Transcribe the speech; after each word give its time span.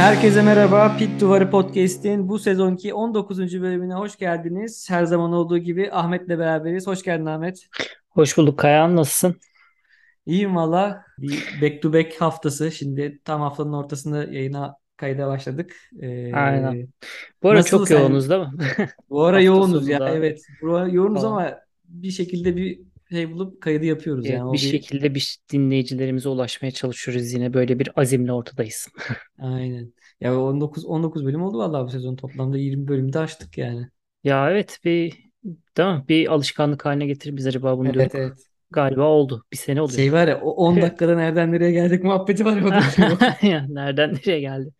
Herkese 0.00 0.42
merhaba. 0.42 0.96
Pit 0.98 1.20
Duvarı 1.20 1.50
Podcast'in 1.50 2.28
bu 2.28 2.38
sezonki 2.38 2.94
19. 2.94 3.62
bölümüne 3.62 3.94
hoş 3.94 4.16
geldiniz. 4.16 4.90
Her 4.90 5.04
zaman 5.04 5.32
olduğu 5.32 5.58
gibi 5.58 5.92
Ahmet'le 5.92 6.28
beraberiz. 6.28 6.86
Hoş 6.86 7.02
geldin 7.02 7.26
Ahmet. 7.26 7.66
Hoş 8.08 8.38
bulduk 8.38 8.58
Kayan. 8.58 8.96
Nasılsın? 8.96 9.36
İyiyim 10.26 10.56
valla. 10.56 11.04
Bir 11.18 11.44
back 11.62 11.82
to 11.82 11.92
back 11.92 12.20
haftası. 12.20 12.70
Şimdi 12.72 13.20
tam 13.24 13.40
haftanın 13.40 13.72
ortasında 13.72 14.24
yayına 14.24 14.76
kayda 14.96 15.26
başladık. 15.26 15.76
Ee, 16.00 16.32
Aynen. 16.32 16.88
Bu 17.42 17.48
ara 17.48 17.62
çok 17.62 17.88
sen? 17.88 18.00
yoğunuz 18.00 18.30
değil 18.30 18.40
mi? 18.40 18.48
Bu 19.10 19.24
ara 19.24 19.40
yoğunuz 19.40 19.88
ya. 19.88 19.98
sonunda 19.98 20.16
Evet. 20.16 20.40
Bu 20.62 20.76
ara 20.76 20.88
yoğunuz 20.88 21.22
falan. 21.22 21.32
ama 21.32 21.54
bir 21.84 22.10
şekilde 22.10 22.56
bir 22.56 22.80
şey 23.10 23.30
bulup 23.32 23.62
kaydı 23.62 23.84
yapıyoruz. 23.84 24.28
Yani 24.30 24.44
Evet, 24.44 24.50
o 24.50 24.52
bir 24.52 24.58
bir 24.62 24.80
şekilde 24.80 25.14
bir 25.14 25.38
dinleyicilerimize 25.52 26.28
ulaşmaya 26.28 26.70
çalışıyoruz 26.72 27.32
yine. 27.32 27.54
Böyle 27.54 27.78
bir 27.78 27.90
azimle 28.00 28.32
ortadayız. 28.32 28.88
aynen. 29.38 29.92
Ya 30.20 30.40
19 30.40 30.84
19 30.84 31.24
bölüm 31.24 31.42
oldu 31.42 31.58
vallahi 31.58 31.84
bu 31.84 31.90
sezon 31.90 32.16
toplamda 32.16 32.58
20 32.58 32.88
bölümde 32.88 33.18
açtık 33.18 33.58
yani. 33.58 33.88
Ya 34.24 34.50
evet 34.50 34.80
bir 34.84 35.30
mi? 35.78 36.04
Bir 36.08 36.28
alışkanlık 36.32 36.84
haline 36.84 37.06
getir 37.06 37.36
biz 37.36 37.46
acaba 37.46 37.78
bunu 37.78 37.94
Evet 37.94 37.94
diyorduk. 37.94 38.14
evet. 38.14 38.46
Galiba 38.70 39.02
oldu. 39.04 39.44
Bir 39.52 39.56
sene 39.56 39.82
oluyor. 39.82 40.02
Şey 40.02 40.12
var 40.12 40.28
ya 40.28 40.40
o 40.40 40.50
10 40.50 40.80
dakikada 40.82 41.16
nereden 41.16 41.52
nereye 41.52 41.70
geldik 41.72 42.04
muhabbeti 42.04 42.44
var 42.44 42.56
ya 42.56 42.82
şu. 42.82 43.18
Ya 43.42 43.66
Nereden 43.68 44.14
nereye 44.14 44.40
geldi? 44.40 44.70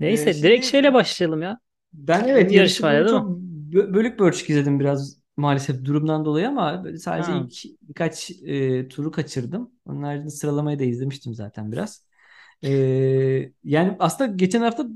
Neyse 0.00 0.42
direkt 0.42 0.66
şimdi 0.66 0.66
şeyle 0.66 0.94
başlayalım 0.94 1.42
ya. 1.42 1.58
ben 1.92 2.24
evet 2.28 2.52
yarışı 2.52 2.82
yarışı 2.82 2.84
var 2.84 2.92
böyle 2.92 3.00
ya 3.00 3.06
değil 3.06 3.16
mi? 3.16 3.24
çok 3.24 3.38
bö- 3.72 3.94
bölük 3.94 4.18
bölçük 4.20 4.50
izledim 4.50 4.80
biraz 4.80 5.17
maalesef 5.38 5.84
durumdan 5.84 6.24
dolayı 6.24 6.48
ama 6.48 6.84
böyle 6.84 6.98
sadece 6.98 7.32
Ha. 7.32 7.38
ilk 7.38 7.64
birkaç 7.82 8.30
e, 8.30 8.88
turu 8.88 9.10
kaçırdım. 9.10 9.70
Onun 9.86 10.02
haricinde 10.02 10.30
sıralamayı 10.30 10.78
da 10.78 10.84
izlemiştim 10.84 11.34
zaten 11.34 11.72
biraz. 11.72 12.08
Ee, 12.64 13.52
yani 13.64 13.96
aslında 13.98 14.32
geçen 14.36 14.60
hafta 14.60 14.86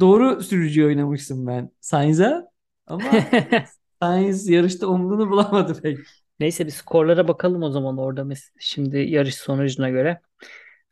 doğru 0.00 0.42
sürücüyü 0.42 0.86
oynamıştım 0.86 1.46
ben 1.46 1.70
Sainz'a 1.80 2.48
ama 2.86 3.10
Sainz 4.02 4.48
yarışta 4.48 4.86
umduğunu 4.86 5.30
bulamadı 5.30 5.82
pek. 5.82 5.98
Neyse 6.40 6.66
bir 6.66 6.70
skorlara 6.70 7.28
bakalım 7.28 7.62
o 7.62 7.70
zaman 7.70 7.98
orada 7.98 8.26
şimdi 8.60 8.98
yarış 8.98 9.34
sonucuna 9.34 9.90
göre. 9.90 10.20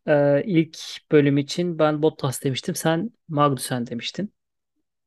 Ee, 0.09 0.43
ilk 0.47 0.79
bölüm 1.13 1.39
için 1.39 1.79
ben 1.79 2.03
Bottas 2.03 2.43
demiştim. 2.45 2.75
Sen 2.75 3.11
Magnussen 3.29 3.87
demiştin. 3.87 4.35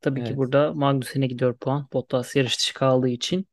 Tabii 0.02 0.24
ki 0.24 0.30
Evet. 0.30 0.38
burada 0.38 0.74
Magnussen'e 0.74 1.28
gidiyor 1.28 1.58
puan. 1.58 1.88
Bottas 1.94 2.36
yarış 2.36 2.60
dışı 2.60 2.74
kaldığı 2.74 3.10
için. 3.10 3.48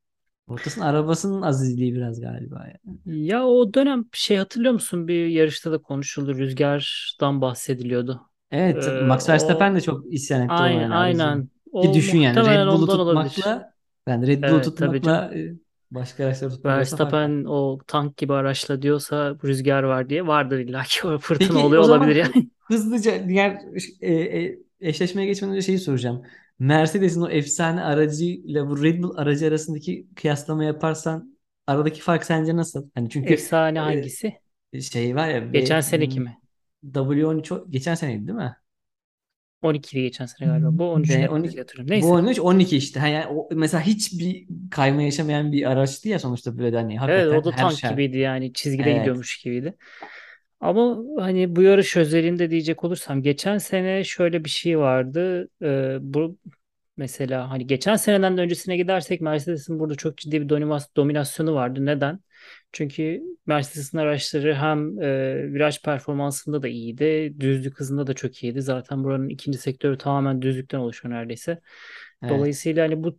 Bottas'ın 0.48 0.80
arabasının 0.80 1.42
azizliği 1.42 1.94
biraz 1.94 2.20
galiba 2.20 2.66
yani. 2.66 2.98
Ya 3.04 3.44
o 3.46 3.74
dönem 3.74 4.04
şey 4.12 4.36
hatırlıyor 4.36 4.72
musun? 4.72 5.08
Bir 5.08 5.26
yarışta 5.26 5.72
da 5.72 5.78
konuşuldu. 5.82 6.34
Rüzgardan 6.38 7.40
bahsediliyordu. 7.40 8.30
Evet, 8.50 8.76
Ee, 8.76 8.90
Max 9.00 9.28
o 9.28 9.32
Verstappen 9.32 9.76
de 9.76 9.80
çok 9.80 10.12
isyan 10.12 10.42
etti 10.42 10.52
aynen 10.52 10.90
aynen. 10.90 11.48
Ki 11.48 11.48
O 11.72 11.94
düşün 11.94 12.18
yani 12.18 12.46
Red 12.46 12.70
Bull'u 12.70 12.88
tutmakla 12.88 13.74
yani 14.08 14.26
Red 14.26 14.42
Bull'u 14.48 14.60
Evet 14.60 14.62
tutmakla 14.62 15.34
e, 15.34 15.54
başka 15.90 16.24
araçları 16.24 16.50
tutmak 16.50 16.76
arasında 16.76 17.00
fark 17.00 17.22
var. 17.22 17.30
Verstappen 17.30 17.44
o 17.44 17.78
tank 17.86 18.16
gibi 18.16 18.32
araçla 18.32 18.82
diyorsa 18.82 19.36
rüzgar 19.44 19.82
var 19.82 20.08
diye 20.10 20.26
vardır 20.26 20.58
illa 20.58 20.82
ki 20.82 21.06
o 21.08 21.18
fırtına 21.18 21.58
Peki 21.58 21.64
oluyor 21.64 21.82
o 21.82 21.84
zaman 21.84 22.10
olabilir 22.10 22.16
yani. 22.16 22.50
hızlıca 22.58 23.28
diğer 23.28 23.58
e, 24.00 24.12
e, 24.14 24.58
eşleşmeye 24.80 25.26
geçmeden 25.26 25.54
önce 25.54 25.66
şeyi 25.66 25.78
soracağım. 25.78 26.22
Mercedes'in 26.58 27.20
o 27.22 27.28
efsane 27.30 27.82
aracıyla 27.84 28.70
bu 28.70 28.82
Red 28.82 29.02
Bull 29.02 29.16
aracı 29.16 29.46
arasındaki 29.48 30.08
kıyaslama 30.16 30.64
yaparsan 30.64 31.38
aradaki 31.66 32.00
fark 32.02 32.24
sence 32.24 32.56
nasıl? 32.56 32.90
Hani 32.94 33.10
çünkü 33.10 33.34
Efsane 33.34 33.80
hangisi? 33.80 34.40
e, 34.72 34.80
şey 34.80 35.16
var 35.16 35.28
ya 35.28 35.52
Geçen 35.52 35.80
ve 35.80 35.80
seneki 35.80 36.20
mi? 36.20 36.40
W13 36.94 37.52
o- 37.52 37.66
geçen 37.70 37.94
seneydi 37.94 38.26
değil 38.28 38.38
mi? 38.38 38.56
12'li 39.62 40.02
geçen 40.02 40.26
sene 40.26 40.48
galiba. 40.48 40.78
Bu 40.78 40.92
13 40.92 41.08
Ve 41.08 41.18
diye 41.18 41.28
12 41.28 41.58
hatırlıyorum. 41.58 41.90
bu 41.94 42.10
Neyse. 42.10 42.12
13 42.12 42.38
12 42.40 42.76
işte. 42.76 43.00
Ha, 43.00 43.06
yani 43.08 43.26
o, 43.26 43.48
mesela 43.52 43.82
hiçbir 43.86 44.46
kayma 44.70 45.02
yaşamayan 45.02 45.52
bir 45.52 45.70
araçtı 45.70 46.08
ya 46.08 46.18
sonuçta 46.18 46.58
böyle 46.58 46.76
hani 46.76 47.00
Evet 47.06 47.28
o 47.32 47.44
da 47.44 47.54
tank 47.54 47.78
şey. 47.78 47.90
gibiydi 47.90 48.18
yani 48.18 48.52
çizgide 48.52 48.92
Evet. 48.92 48.92
gidiyormuş 48.92 49.38
gibiydi. 49.42 49.76
Ama 50.64 50.98
hani 51.18 51.56
bu 51.56 51.62
yarış 51.62 51.96
özelinde 51.96 52.50
diyecek 52.50 52.84
olursam 52.84 53.22
geçen 53.22 53.58
sene 53.58 54.04
şöyle 54.04 54.44
bir 54.44 54.50
şey 54.50 54.78
vardı. 54.78 55.48
Ee, 55.62 55.98
bu 56.00 56.38
mesela 56.96 57.50
hani 57.50 57.66
geçen 57.66 57.96
seneden 57.96 58.36
de 58.36 58.40
öncesine 58.40 58.76
gidersek 58.76 59.20
Mercedes'in 59.20 59.78
burada 59.78 59.94
çok 59.94 60.18
ciddi 60.18 60.40
bir 60.42 60.48
dominas- 60.48 60.96
dominasyonu 60.96 61.54
vardı. 61.54 61.86
Neden? 61.86 62.20
Çünkü 62.72 63.22
Mercedes'in 63.46 63.98
araçları 63.98 64.54
hem 64.54 65.02
e, 65.02 65.52
viraj 65.52 65.82
performansında 65.82 66.62
da 66.62 66.68
iyiydi, 66.68 67.34
düzlük 67.40 67.80
hızında 67.80 68.06
da 68.06 68.14
çok 68.14 68.44
iyiydi. 68.44 68.62
Zaten 68.62 69.04
buranın 69.04 69.28
ikinci 69.28 69.58
sektörü 69.58 69.98
tamamen 69.98 70.42
düzlükten 70.42 70.78
oluşuyor 70.78 71.14
neredeyse. 71.14 71.60
Evet. 72.22 72.32
Dolayısıyla 72.32 72.84
hani 72.84 73.04
bu 73.04 73.18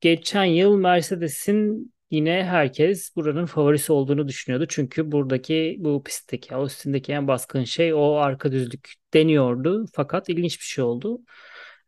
geçen 0.00 0.44
yıl 0.44 0.76
Mercedes'in 0.76 1.93
yine 2.14 2.44
herkes 2.44 3.16
buranın 3.16 3.46
favorisi 3.46 3.92
olduğunu 3.92 4.28
düşünüyordu. 4.28 4.66
Çünkü 4.68 5.12
buradaki 5.12 5.76
bu 5.80 6.02
pistteki, 6.02 6.54
Austin'deki 6.54 7.12
en 7.12 7.28
baskın 7.28 7.64
şey 7.64 7.94
o 7.94 8.12
arka 8.12 8.52
düzlük 8.52 8.92
deniyordu. 9.14 9.86
Fakat 9.92 10.28
ilginç 10.28 10.58
bir 10.60 10.64
şey 10.64 10.84
oldu. 10.84 11.20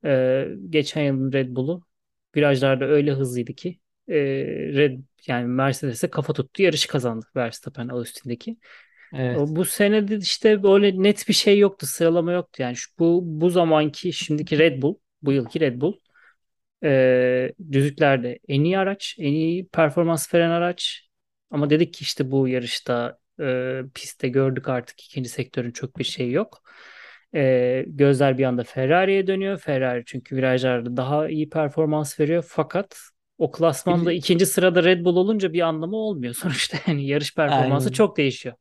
Ee, 0.05 0.49
geçen 0.71 1.03
yılın 1.03 1.33
Red 1.33 1.49
Bull'u 1.57 1.83
virajlarda 2.37 2.85
öyle 2.85 3.13
hızlıydı 3.13 3.53
ki 3.53 3.79
e, 4.09 4.17
Red 4.75 4.99
yani 5.27 5.47
Mercedes'e 5.47 6.11
kafa 6.11 6.33
tuttu, 6.33 6.63
yarışı 6.63 6.89
kazandı 6.89 7.27
Verstappen 7.37 7.89
Austin'deki. 7.89 8.57
Evet. 9.15 9.39
Bu 9.41 9.65
sene 9.65 10.09
de 10.09 10.17
işte 10.17 10.63
böyle 10.63 11.03
net 11.03 11.29
bir 11.29 11.35
şey 11.35 11.59
yoktu, 11.59 11.87
sıralama 11.87 12.33
yoktu. 12.33 12.63
Yani 12.63 12.77
şu, 12.77 12.91
bu 12.99 13.21
bu 13.25 13.51
zamanki 13.51 14.13
şimdiki 14.13 14.59
Red 14.59 14.83
Bull, 14.83 14.95
bu 15.23 15.33
yılki 15.33 15.61
Red 15.61 15.81
Bull 15.81 15.93
e, 16.85 17.53
düzlüklerde 17.73 18.39
en 18.49 18.65
iyi 18.65 18.79
araç, 18.79 19.17
en 19.19 19.33
iyi 19.33 19.69
performans 19.69 20.35
veren 20.35 20.51
araç. 20.51 21.09
Ama 21.51 21.71
dedik 21.71 21.95
ki 21.95 22.03
işte 22.03 22.31
bu 22.31 22.49
yarışta 22.49 23.19
e, 23.41 23.81
pistte 23.95 24.29
gördük 24.29 24.69
artık 24.69 25.01
ikinci 25.05 25.29
sektörün 25.29 25.71
çok 25.71 25.99
bir 25.99 26.05
şey 26.05 26.31
yok. 26.31 26.63
E, 27.35 27.85
gözler 27.87 28.39
bir 28.39 28.45
anda 28.45 28.65
Ferrari'ye 28.65 29.27
dönüyor. 29.27 29.59
Ferrari 29.59 30.03
çünkü 30.07 30.37
virajlarda 30.37 30.97
daha 30.97 31.29
iyi 31.29 31.49
performans 31.51 32.21
veriyor. 32.21 32.45
Fakat 32.49 32.97
o 33.39 33.51
klasmanda 33.51 34.13
ikinci 34.13 34.47
sırada 34.47 34.85
Red 34.85 35.05
Bull 35.05 35.17
olunca 35.17 35.53
bir 35.53 35.61
anlamı 35.61 35.97
olmuyor. 35.97 36.35
Sonuçta 36.39 36.79
yani 36.87 37.07
yarış 37.07 37.35
performansı 37.35 37.87
aynen. 37.87 37.93
çok 37.93 38.17
değişiyor. 38.17 38.55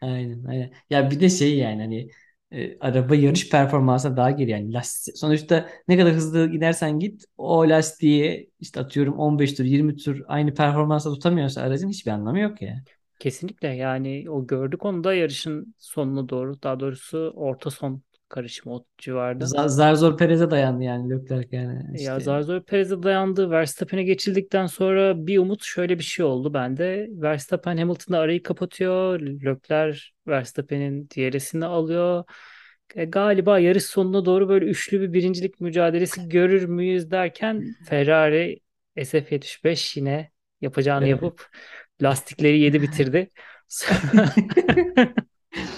Aynen. 0.00 0.44
Aynen. 0.44 0.72
Ya 0.90 1.10
bir 1.10 1.20
de 1.20 1.28
şey 1.30 1.58
yani 1.58 1.82
hani 1.82 2.08
e, 2.52 2.78
araba 2.78 3.14
yarış 3.14 3.50
performansına 3.50 4.16
daha 4.16 4.30
geri 4.30 4.50
yani 4.50 4.72
lastik, 4.72 5.18
sonuçta 5.18 5.68
ne 5.88 5.98
kadar 5.98 6.12
hızlı 6.12 6.50
gidersen 6.50 6.98
git 6.98 7.24
o 7.38 7.68
lastiği 7.68 8.50
işte 8.60 8.80
atıyorum 8.80 9.18
15 9.18 9.54
tur 9.54 9.64
20 9.64 9.96
tur 9.96 10.20
aynı 10.26 10.54
performansa 10.54 11.10
tutamıyorsa 11.12 11.60
aracın 11.62 11.88
hiçbir 11.88 12.10
anlamı 12.10 12.38
yok 12.40 12.62
ya. 12.62 12.84
Kesinlikle 13.18 13.68
yani 13.68 14.30
o 14.30 14.46
gördük 14.46 14.84
onu 14.84 15.04
da 15.04 15.14
yarışın 15.14 15.74
sonuna 15.78 16.28
doğru 16.28 16.62
daha 16.62 16.80
doğrusu 16.80 17.32
orta 17.36 17.70
son 17.70 18.02
karışımı 18.34 18.74
o 18.74 18.84
civarda. 18.98 19.44
Zar, 19.46 19.68
zar 19.68 19.94
zor 19.94 20.16
Perez'e 20.16 20.50
dayandı 20.50 20.84
yani 20.84 21.10
Leclerc 21.10 21.56
yani 21.56 21.94
Ya 21.94 22.14
işte. 22.14 22.20
zar 22.20 22.40
zor 22.42 22.60
Perez'e 22.62 23.02
dayandı. 23.02 23.50
Verstappen'e 23.50 24.02
geçildikten 24.02 24.66
sonra 24.66 25.26
bir 25.26 25.38
umut 25.38 25.62
şöyle 25.64 25.98
bir 25.98 26.04
şey 26.04 26.24
oldu 26.26 26.54
bende. 26.54 27.08
Verstappen 27.10 27.76
Hamilton'da 27.76 28.18
arayı 28.18 28.42
kapatıyor. 28.42 29.20
Leclerc 29.20 29.98
Verstappen'in 30.26 31.08
DRS'ini 31.16 31.64
alıyor. 31.64 32.24
E, 32.94 33.04
galiba 33.04 33.58
yarış 33.58 33.84
sonuna 33.84 34.24
doğru 34.24 34.48
böyle 34.48 34.64
üçlü 34.66 35.00
bir 35.00 35.12
birincilik 35.12 35.60
mücadelesi 35.60 36.28
görür 36.28 36.64
müyüz 36.64 37.10
derken 37.10 37.74
Ferrari 37.88 38.60
SF75 39.04 39.96
yine 39.96 40.30
yapacağını 40.60 41.06
Evet. 41.06 41.08
yapıp 41.08 41.46
lastikleri 42.02 42.58
yedi 42.58 42.82
bitirdi. 42.82 43.30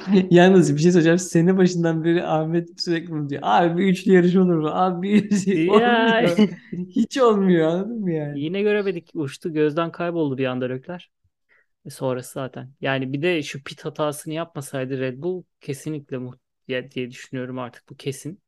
Yalnız 0.31 0.75
bir 0.77 0.81
şey 0.81 0.93
söyleyeceğim. 0.93 1.19
Sene 1.19 1.57
başından 1.57 2.05
beri 2.05 2.25
Ahmet 2.27 2.81
sürekli 2.81 3.11
bunu 3.11 3.29
diyor. 3.29 3.43
Abi 3.45 3.79
bir 3.83 3.89
üçlü 3.93 4.13
yarış 4.13 4.37
olur 4.37 4.55
mu? 4.59 4.69
Abi 4.73 5.03
bir 5.09 5.25
üçlü 5.25 5.61
olmuyor. 5.67 6.49
Hiç 6.91 7.19
olmuyor 7.19 7.69
anladın 7.69 8.01
mı 8.01 8.13
yani? 8.13 8.41
yine 8.41 8.63
göremedik. 8.63 9.11
Uçtu 9.15 9.53
gözden 9.53 9.93
kayboldu 9.93 10.39
bir 10.39 10.47
anda 10.47 10.65
Leclerc. 10.67 11.05
E, 11.87 11.91
sonrası 11.91 12.33
zaten. 12.35 12.75
Yani 12.81 13.15
bir 13.15 13.23
de 13.23 13.43
şu 13.43 13.65
pit 13.65 13.85
hatasını 13.85 14.35
yapmasaydı 14.35 15.01
Red 15.01 15.23
Bull 15.23 15.45
kesinlikle 15.61 16.19
mu 16.19 16.39
diye 16.69 17.11
düşünüyorum 17.13 17.59
artık 17.59 17.91
bu 17.91 17.97
kesin. 17.97 18.43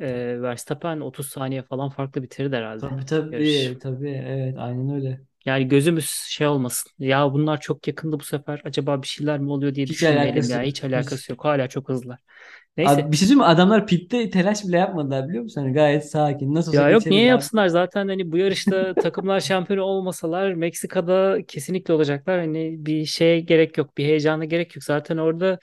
E, 0.00 0.36
Verstappen 0.42 1.00
30 1.00 1.28
saniye 1.28 1.62
falan 1.62 1.90
farklı 1.90 2.22
bitirirdi 2.22 2.56
herhalde 2.56 2.86
Tabii 2.86 3.06
yarış. 3.30 3.76
tabii 3.76 3.78
tabii 3.78 4.10
evet 4.10 4.54
aynen 4.58 4.90
öyle. 4.94 5.20
Yani 5.44 5.68
gözümüz 5.68 6.10
şey 6.28 6.46
olmasın. 6.46 6.92
Ya 6.98 7.32
bunlar 7.32 7.60
çok 7.60 7.88
yakındı 7.88 8.20
bu 8.20 8.24
sefer. 8.24 8.60
Acaba 8.64 9.02
bir 9.02 9.06
şeyler 9.06 9.38
mi 9.40 9.50
oluyor 9.52 9.74
diye 9.74 9.88
Hiç 9.88 9.90
düşünmeyelim 9.90 10.06
alakası 10.06 10.50
ya. 10.50 10.62
Hiç 10.62 10.82
Hiç. 10.82 10.84
alakası 10.84 11.32
yok. 11.32 11.44
Hala 11.44 11.68
çok 11.68 11.88
hızlılar. 11.88 12.18
Neyse. 12.76 13.02
Abi 13.02 13.12
bir 13.12 13.16
şey 13.16 13.28
söyleyeyim 13.28 13.38
mi? 13.38 13.44
Adamlar 13.46 13.86
pitte 13.86 14.30
telaş 14.30 14.64
bile 14.64 14.76
yapmadılar 14.78 15.28
biliyor 15.28 15.42
musun? 15.42 15.60
Hani 15.60 15.72
gayet 15.72 16.10
sakin. 16.10 16.54
Nasıl 16.54 16.72
Ya 16.72 16.90
yok 16.90 17.10
niye 17.10 17.26
abi. 17.26 17.26
yapsınlar 17.26 17.68
zaten 17.68 18.08
hani 18.08 18.32
bu 18.32 18.36
yarışta 18.38 18.96
takımlar 18.98 19.40
şampiyonu 19.40 19.82
olmasalar 19.82 20.54
Meksika'da 20.54 21.38
kesinlikle 21.48 21.94
olacaklar. 21.94 22.40
Hani 22.40 22.86
bir 22.86 23.04
şeye 23.04 23.40
gerek 23.40 23.78
yok, 23.78 23.96
bir 23.98 24.04
heyecana 24.04 24.44
gerek 24.44 24.76
yok. 24.76 24.84
Zaten 24.84 25.16
orada 25.16 25.58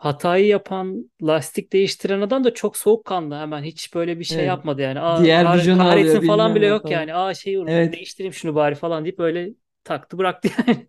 hatayı 0.00 0.46
yapan, 0.46 1.10
lastik 1.22 1.72
değiştiren 1.72 2.20
adam 2.20 2.44
da 2.44 2.54
çok 2.54 2.76
soğukkanlı 2.76 3.34
hemen. 3.36 3.62
Hiç 3.62 3.94
böyle 3.94 4.18
bir 4.18 4.24
şey 4.24 4.44
Evet. 4.44 4.46
yapmadı 4.46 4.82
yani. 4.82 5.00
Aa 5.00 5.24
Diğer 5.24 5.34
kah- 5.34 5.54
rujunu 5.54 5.82
kahretsin 5.82 6.20
alıyor 6.22 6.22
falan 6.22 6.54
bile 6.54 6.66
yok 6.66 6.82
falan. 6.82 6.90
yani. 6.90 7.14
Aa 7.14 7.34
şeyi 7.34 7.58
unuttum 7.58 7.72
Evet. 7.72 7.92
değiştireyim 7.92 8.32
şunu 8.34 8.54
bari 8.54 8.74
falan 8.74 9.04
deyip 9.04 9.18
böyle 9.18 9.50
taktı 9.84 10.18
bıraktı 10.18 10.48
yani. 10.68 10.88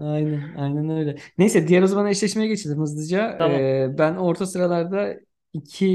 Aynen, 0.00 0.54
aynen 0.54 0.90
öyle. 0.90 1.16
Neyse 1.38 1.68
diğer 1.68 1.82
o 1.82 1.86
zaman 1.86 2.06
eşleşmeye 2.06 2.48
geçelim 2.48 2.78
hızlıca. 2.80 3.38
Tamam. 3.38 3.68
Ee, 3.90 3.94
ben 3.98 4.16
orta 4.16 4.46
sıralarda 4.46 5.14
iki 5.52 5.86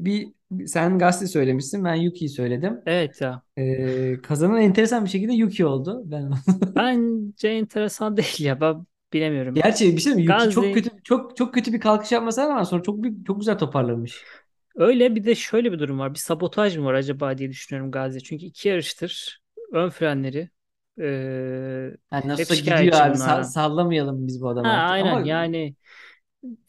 bir 0.00 0.28
sen 0.66 0.98
Gasly 0.98 1.26
söylemişsin, 1.28 1.84
ben 1.84 1.94
Yuki'yi 1.94 2.28
söyledim. 2.28 2.80
Evet 2.86 3.20
ya. 3.20 3.42
Ee, 3.58 4.22
kazanan 4.22 4.60
enteresan 4.62 5.04
bir 5.04 5.10
şekilde 5.10 5.32
Yuki 5.34 5.66
oldu. 5.66 6.02
Ben 6.06 6.30
Bence 6.76 7.48
enteresan 7.48 8.16
değil 8.16 8.40
ya. 8.40 8.60
Ben 8.60 8.86
bilemiyorum. 9.12 9.62
Gerçi 9.62 9.96
bir 9.96 10.00
şey 10.00 10.14
mi? 10.14 10.22
Yuki 10.22 10.48
çok 10.48 10.74
kötü 10.74 10.90
çok 11.04 11.36
çok 11.36 11.54
kötü 11.54 11.72
bir 11.72 11.80
kalkış 11.80 12.12
yapmasına 12.12 12.48
rağmen 12.48 12.62
sonra 12.62 12.82
çok 12.82 13.02
büyük- 13.02 13.26
çok 13.26 13.38
güzel 13.40 13.58
toparlamış. 13.58 14.28
öyle 14.74 15.14
bir 15.14 15.24
de 15.24 15.34
şöyle 15.34 15.72
bir 15.72 15.78
durum 15.78 15.98
var. 15.98 16.14
Bir 16.14 16.18
sabotaj 16.18 16.76
mı 16.76 16.84
var 16.84 16.94
acaba 16.94 17.38
diye 17.38 17.50
düşünüyorum 17.50 17.90
Gazi. 17.90 18.22
Çünkü 18.22 18.44
iki 18.46 18.68
yarıştır 18.68 19.40
ön 19.72 19.90
frenleri 19.90 20.50
eee, 20.98 21.96
Yani 22.12 22.28
hep 22.36 22.50
nasılsa 22.50 22.54
gidiyor 22.54 22.96
abi 23.00 23.18
bunlardan. 23.18 23.44
sallamayalım 23.44 24.26
biz 24.26 24.42
bu 24.42 24.48
Ha 24.62 24.68
adamı 24.68 24.72
artık. 24.72 24.96
aynen 24.96 25.00
Ama 25.00 25.24
yani 25.24 25.74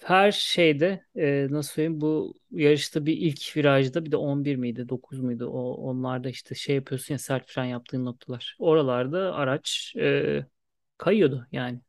her 0.03 0.31
şeyde 0.31 1.05
eee, 1.15 1.47
nasıl 1.51 1.71
söyleyeyim 1.73 2.01
bu 2.01 2.33
yarışta 2.51 3.05
bir 3.05 3.17
ilk 3.17 3.57
virajda 3.57 4.05
bir 4.05 4.11
de 4.11 4.17
11 4.17 4.55
miydi 4.55 4.89
9 4.89 5.19
muydu 5.19 5.47
o 5.49 5.73
onlarda 5.73 6.29
işte 6.29 6.55
şey 6.55 6.75
yapıyorsun 6.75 7.13
ya 7.13 7.19
sert 7.19 7.51
fren 7.51 7.65
yaptığın 7.65 8.05
noktalar. 8.05 8.55
Oralarda 8.59 9.33
araç 9.35 9.93
eee, 9.95 10.45
kayıyordu 10.97 11.47
yani. 11.51 11.81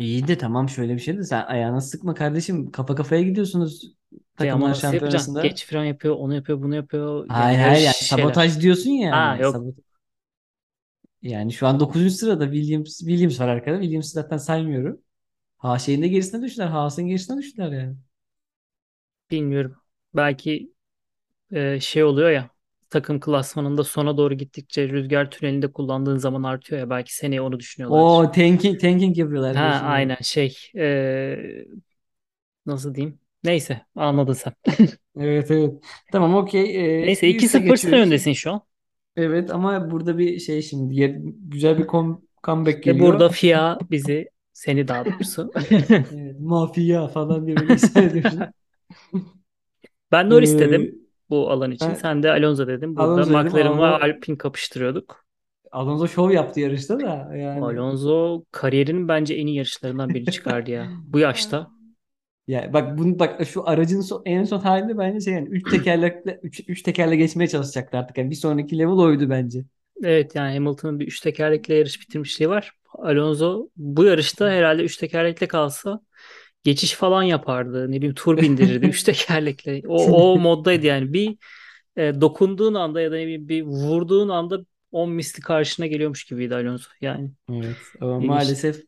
İyi 0.00 0.28
de 0.28 0.38
tamam 0.38 0.68
şöyle 0.68 0.94
bir 0.94 1.00
şey 1.00 1.18
de 1.18 1.24
sen 1.24 1.44
ayağına 1.46 1.80
sıkma 1.80 2.14
kardeşim. 2.14 2.70
Kafa 2.70 2.94
kafaya 2.94 3.22
gidiyorsunuz 3.22 3.94
E 4.40 4.50
ama 4.52 4.68
takımlar 4.68 4.74
nasıl 4.74 4.96
yapacaksın? 4.96 5.34
şampiyonasında. 5.34 5.40
Geç 5.40 5.66
fren 5.66 5.84
yapıyor, 5.84 6.14
onu 6.16 6.34
yapıyor, 6.34 6.62
bunu 6.62 6.74
yapıyor. 6.76 7.26
Yani 7.30 7.56
Hayır 7.56 7.58
hayır 7.58 7.82
yani 7.82 7.94
şeyler. 7.94 8.40
sabotaj 8.40 8.60
diyorsun 8.60 8.90
ya 8.90 9.10
Ha 9.10 9.20
yani. 9.20 9.44
yok. 9.44 9.66
Sabot 9.66 9.74
yani 11.22 11.52
şu 11.52 11.66
an 11.66 11.80
dokuzuncu 11.80 12.10
sırada 12.14 12.44
Williams 12.52 12.98
Williams 12.98 13.40
var 13.40 13.48
arkada. 13.48 13.76
Williams'ı 13.80 14.10
zaten 14.10 14.36
saymıyorum. 14.36 15.00
Ha 15.58 15.78
şeyin 15.78 16.02
de 16.02 16.08
gerisine 16.08 16.42
düştüler. 16.42 16.66
Haas'ın 16.68 17.06
gerisine 17.06 17.38
düştüler 17.38 17.72
yani. 17.72 17.96
Bilmiyorum. 19.30 19.76
Belki 20.14 20.72
e, 21.52 21.80
şey 21.80 22.04
oluyor 22.04 22.30
ya 22.30 22.50
takım 22.90 23.20
klasmanında 23.20 23.84
sona 23.84 24.16
doğru 24.16 24.34
gittikçe 24.34 24.88
rüzgar 24.88 25.30
tünelinde 25.30 25.72
kullandığın 25.72 26.16
zaman 26.16 26.42
artıyor 26.42 26.80
ya 26.80 26.90
belki 26.90 27.16
seneye 27.16 27.40
onu 27.40 27.58
düşünüyorlardır. 27.60 28.22
O 28.22 28.30
tanking 28.32 28.80
tanking 28.80 29.18
yapıyorlar 29.18 29.54
Ha 29.54 29.60
yani. 29.60 29.84
aynen 29.84 30.16
şey 30.22 30.56
e, 30.76 31.66
nasıl 32.66 32.94
diyeyim? 32.94 33.18
Neyse 33.44 33.86
anladın 33.94 34.32
sen. 34.32 34.52
Evet 35.16 35.50
evet. 35.50 35.84
Tamam 36.12 36.34
okey. 36.34 36.76
Ee, 37.04 37.06
Neyse 37.06 37.26
bir 37.26 37.36
üste 37.36 37.58
2-0 37.58 37.76
sen 37.76 37.98
öndesin 37.98 38.32
şu 38.32 38.52
an. 38.52 38.62
Evet 39.16 39.50
ama 39.50 39.90
burada 39.90 40.18
bir 40.18 40.38
şey 40.38 40.62
şimdi 40.62 40.94
güzel 41.48 41.78
bir 41.78 41.84
kom- 41.84 42.22
comeback 42.44 42.84
Ve 42.86 42.98
burada 43.00 43.28
geliyor. 43.28 43.30
FIA 43.30 43.78
bizi 43.90 44.30
seni 44.52 44.88
daha 44.88 45.06
doğrusu. 45.06 45.52
Evet, 46.10 46.40
mafya 46.40 47.08
falan 47.08 47.46
diye 47.46 47.56
işaret 47.74 48.10
ediyorsun. 48.10 48.52
Ben 50.12 50.30
Norris 50.30 50.58
Ee, 50.58 50.58
dedim 50.58 51.09
bu 51.30 51.50
alan 51.50 51.70
için. 51.70 51.88
ben 51.88 51.94
Sen 51.94 52.22
de 52.22 52.30
Alonso 52.30 52.66
dedin. 52.66 52.96
Burada 52.96 53.12
Alonso 53.12 53.30
dedim. 53.30 53.42
McLaren 53.46 53.78
ve 53.78 53.86
Alpine 53.86 54.38
kapıştırıyorduk. 54.38 55.24
Alonso 55.72 56.08
şov 56.08 56.30
yaptı 56.30 56.60
yarışta 56.60 57.00
da 57.00 57.36
yani. 57.36 57.64
Alonso 57.64 58.44
kariyerinin 58.50 59.08
bence 59.08 59.34
en 59.34 59.46
iyi 59.46 59.56
yarışlarından 59.56 60.08
birini 60.14 60.30
çıkardı 60.30 60.70
ya. 60.70 60.88
Bu 61.06 61.18
yaşta. 61.18 61.70
Ya 62.46 62.72
bak 62.72 62.98
bunu 62.98 63.18
bak 63.18 63.46
şu 63.46 63.68
aracın 63.68 64.00
son, 64.00 64.22
en 64.24 64.44
son 64.44 64.58
halinde 64.58 64.98
bence 64.98 65.20
şey 65.20 65.34
yani 65.34 65.48
üç 65.48 65.70
tekerlekle 65.70 66.40
üç, 66.42 66.60
üç 66.68 66.82
tekerle 66.82 67.16
geçmeye 67.16 67.48
çalışacaktı 67.48 67.98
artık. 67.98 68.18
Yani 68.18 68.30
bir 68.30 68.34
sonraki 68.34 68.78
level 68.78 68.92
oydu 68.92 69.30
bence. 69.30 69.64
Evet 70.04 70.34
yani 70.34 70.54
Hamilton'ın 70.54 71.00
bir 71.00 71.06
üç 71.06 71.20
tekerlekli 71.20 71.74
yarış 71.74 72.00
bitirmişliği 72.00 72.48
var. 72.50 72.72
Alonso 72.98 73.68
bu 73.76 74.04
yarışta 74.04 74.50
herhalde 74.50 74.82
üç 74.82 74.96
tekerlekle 74.96 75.48
kalsa 75.48 76.00
geçiş 76.64 76.94
falan 76.94 77.22
yapardı. 77.22 77.92
Ne 77.92 77.96
bileyim 77.96 78.14
tur 78.14 78.38
bindirirdi 78.42 78.86
üç 78.86 79.02
tekerlekle. 79.02 79.82
O, 79.88 80.04
o 80.04 80.38
moddaydı 80.38 80.86
yani. 80.86 81.12
Bir 81.12 81.36
e, 81.96 82.20
dokunduğun 82.20 82.74
anda 82.74 83.00
ya 83.00 83.12
da 83.12 83.16
ne 83.16 83.22
bileyim 83.22 83.48
bir 83.48 83.62
vurduğun 83.62 84.28
anda 84.28 84.60
10 84.92 85.10
misli 85.10 85.40
karşına 85.42 85.86
geliyormuş 85.86 86.24
gibiydi 86.24 86.54
Alonso. 86.54 86.90
Yani 87.00 87.30
Evet 87.50 87.76
ama 88.00 88.16
ilginç. 88.16 88.28
maalesef 88.28 88.82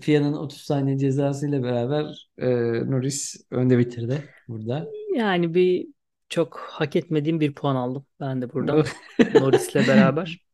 FIA'nın 0.00 0.32
30 0.32 0.60
saniye 0.60 0.98
cezasıyla 0.98 1.62
beraber 1.62 2.28
e, 2.38 2.46
Norris 2.90 3.46
önde 3.50 3.78
bitirdi 3.78 4.24
burada. 4.48 4.88
Yani 5.14 5.54
bir 5.54 5.86
çok 6.28 6.58
hak 6.58 6.96
etmediğim 6.96 7.40
bir 7.40 7.54
puan 7.54 7.76
aldım 7.76 8.06
ben 8.20 8.42
de 8.42 8.52
burada. 8.52 8.84
Norris'le 9.34 9.74
beraber. 9.74 10.46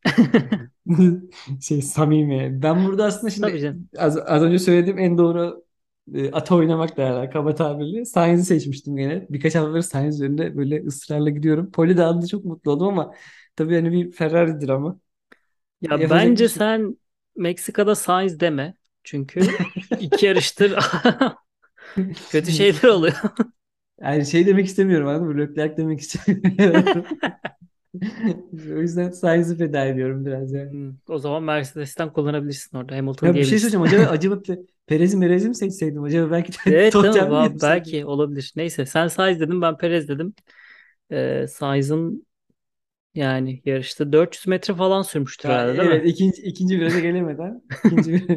Şey 1.61 1.83
samimi. 1.83 2.63
Ben 2.63 2.87
burada 2.87 3.05
aslında 3.05 3.31
şimdi 3.31 3.77
az, 3.99 4.19
az 4.27 4.43
önce 4.43 4.59
söylediğim 4.59 4.99
en 4.99 5.19
doğru 5.19 5.62
e, 6.15 6.31
ata 6.33 6.55
oynamak 6.57 6.97
derler 6.97 7.31
kaba 7.31 7.55
tabirle. 7.55 8.05
Sainz'i 8.05 8.45
seçmiştim 8.45 8.97
gene. 8.97 9.27
Birkaç 9.31 9.55
haftadır 9.55 9.83
Sainz 9.83 10.15
üzerinde 10.15 10.57
böyle 10.57 10.83
ısrarla 10.87 11.31
gidiyorum. 11.31 11.71
Poli 11.73 11.97
de 11.97 12.03
alınca 12.05 12.27
çok 12.27 12.45
mutlu 12.45 12.71
oldum 12.71 12.89
ama 12.89 13.15
tabii 13.57 13.75
hani 13.75 13.93
bir 13.93 14.13
Ferrari'dir 14.13 14.69
ama. 14.69 15.01
Ya 15.83 15.97
Yapacak 15.97 16.11
bence 16.11 16.49
şey. 16.49 16.49
sen 16.49 16.99
Meksika'da 17.37 17.95
Sainz 17.95 18.41
deme. 18.41 18.75
Çünkü 19.05 19.59
iki 19.99 20.27
yarıştır 20.27 20.77
kötü 22.29 22.53
şeyler 22.53 22.85
oluyor. 22.89 23.15
Yani 24.01 24.27
şey 24.27 24.47
demek 24.47 24.67
istemiyorum 24.67 25.25
mı? 25.27 25.39
Leclerc 25.39 25.77
demek 25.77 26.01
istemiyorum. 26.01 27.07
O 28.77 28.81
yüzden 28.81 29.11
Sainz'i 29.11 29.57
feda 29.57 29.85
ediyorum 29.87 30.27
biraz 30.27 30.53
yani. 30.53 30.71
Hmm, 30.71 30.91
O 31.09 31.19
zaman 31.19 31.43
Mercedes'ten 31.43 32.13
kullanabilirsin 32.13 32.77
orada. 32.79 32.97
Hamilton 32.97 33.29
Ya 33.29 33.41
bir 33.41 33.45
şey 33.45 33.59
söyleyeceğim. 33.59 33.83
Acaba, 33.85 34.05
acaba 34.07 34.35
Pe- 34.35 34.67
Perez'i 34.87 35.17
Merez'i 35.17 35.49
mi 35.49 35.55
seçseydim? 35.55 36.03
Acaba 36.03 36.31
belki 36.31 36.53
Evet 36.67 37.01
tamam 37.01 37.41
mi 37.41 37.61
belki 37.61 38.07
olabilir. 38.07 38.53
Neyse 38.57 38.87
sen 38.87 39.09
Sainz 39.09 39.41
dedim 39.41 39.63
ben 39.63 39.77
Perez 39.79 40.09
dedim. 40.09 40.35
Ee, 41.13 41.47
Sainz'ın 41.49 42.27
yani 43.15 43.63
yarışta 43.67 44.13
400 44.13 44.49
metre 44.49 44.75
falan 44.77 45.03
sürmüştür 45.03 45.49
Ya, 45.49 45.55
herhalde 45.55 45.79
değil 45.79 45.89
mi? 45.91 46.01
evet 46.01 46.09
ikinci 46.09 46.43
ikinci 46.43 46.79
viraja 46.81 47.01
gelemeden 47.01 47.63
ikinci 47.85 48.29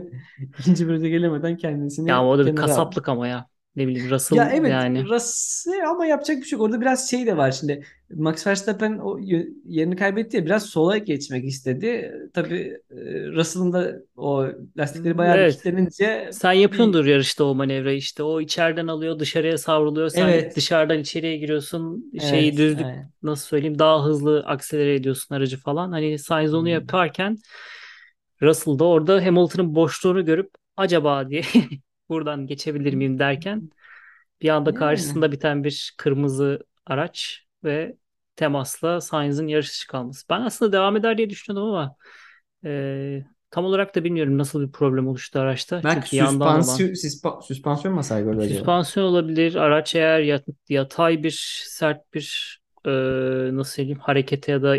ikinci 0.58 0.88
viraja 0.88 1.08
gelemeden 1.08 1.58
Ya 2.06 2.16
kendisini 2.18 2.26
o 2.26 2.38
da 2.38 2.46
bir 2.46 2.52
kenara 2.52 2.76
aldı. 2.76 2.96
kasaplık 2.96 3.10
ama 3.10 3.28
ya. 3.28 3.50
Ne 3.76 3.88
bileyim 3.88 4.10
Ya 4.32 4.50
Russell 4.50 4.54
evet 4.54 4.86
yani. 4.86 5.08
Russell 5.10 5.90
ama 5.90 6.06
yapacak 6.06 6.38
bir 6.38 6.44
şey 6.44 6.58
yok. 6.58 6.66
Orada 6.66 6.82
biraz 6.82 7.10
şey 7.10 7.26
de 7.28 7.38
var 7.38 7.52
şimdi. 7.52 7.86
Max 8.16 8.48
Verstappen 8.48 8.98
o 8.98 9.20
yerini 9.66 9.96
kaybetti 9.96 10.38
ya 10.38 10.46
biraz 10.46 10.66
sola 10.66 10.98
geçmek 10.98 11.46
istedi. 11.46 12.14
Tabii 12.34 12.78
e, 12.92 12.96
Russell'ın 13.32 13.74
da 13.74 13.96
o 14.16 14.48
lastikleri 14.78 15.18
bayağı 15.18 15.42
bir 15.42 15.48
Evet. 15.48 15.50
kilitlenince 15.50 16.32
Sen 16.32 16.54
yapıyordur 16.54 17.06
yarışta 17.06 17.44
o 17.46 17.56
manevrayı 17.56 17.98
işte. 17.98 18.24
O 18.24 18.42
içeriden 18.42 18.88
alıyor, 18.88 19.20
dışarıya 19.20 19.58
savruluyor. 19.58 20.10
Sen 20.10 20.36
evet 20.36 20.56
dışarıdan 20.56 21.00
içeriye 21.00 21.38
giriyorsun. 21.38 22.12
Şeyi 22.20 22.58
evet 22.58 22.58
düzlük 22.58 22.90
aynen. 22.90 23.12
nasıl 23.24 23.48
söyleyeyim 23.48 23.80
daha 23.80 24.06
hızlı 24.06 24.44
akselere 24.48 24.96
ediyorsun 24.96 25.36
aracı 25.36 25.58
falan. 25.58 25.92
Hani 25.92 26.20
Sainz 26.20 26.54
onu 26.54 26.70
Hmm. 26.70 26.70
yaparken 26.70 27.38
Russell 28.42 28.80
da 28.80 28.86
orada 28.86 29.26
Hamilton'ın 29.26 29.76
boşluğunu 29.76 30.26
görüp 30.26 30.52
acaba 30.78 31.30
diye 31.30 31.44
buradan 32.10 32.48
geçebilir 32.48 32.94
miyim 32.94 33.20
derken 33.20 33.70
bir 34.42 34.50
anda 34.50 34.74
karşısında 34.74 35.32
biten 35.32 35.64
bir 35.64 35.96
kırmızı 35.98 36.60
araç 36.86 37.46
ve 37.64 37.98
temasla 38.36 39.02
Sainz'ın 39.02 39.48
yarış 39.48 39.72
dışı 39.72 39.88
kalması. 39.88 40.26
Ben 40.30 40.42
aslında 40.42 40.72
devam 40.72 40.98
eder 40.98 41.18
diye 41.18 41.30
düşünüyordum 41.30 41.70
ama 41.70 41.96
e, 42.66 43.26
tam 43.52 43.66
olarak 43.66 43.96
da 43.96 44.04
bilmiyorum 44.04 44.38
nasıl 44.38 44.68
bir 44.68 44.72
problem 44.72 45.08
oluştu 45.08 45.40
araçta. 45.40 45.82
belki 45.84 46.16
Çünkü 46.16 46.16
yandan 46.16 46.56
olan 46.56 46.86
süspansiyon 46.88 46.90
süspa- 46.94 47.42
süspansiyon 47.42 48.02
gördü 48.24 48.42
acaba? 48.42 48.72
süspansiyon 48.72 49.06
olabilir. 49.06 49.56
Araç 49.56 49.96
eğer 49.96 50.20
yat- 50.20 50.46
yatay 50.70 51.24
bir 51.24 51.64
sert 51.68 52.14
bir 52.14 52.60
e, 52.86 52.90
nasıl 53.56 53.72
söyleyeyim 53.74 54.00
harekete 54.00 54.52
ya 54.52 54.64
da 54.64 54.78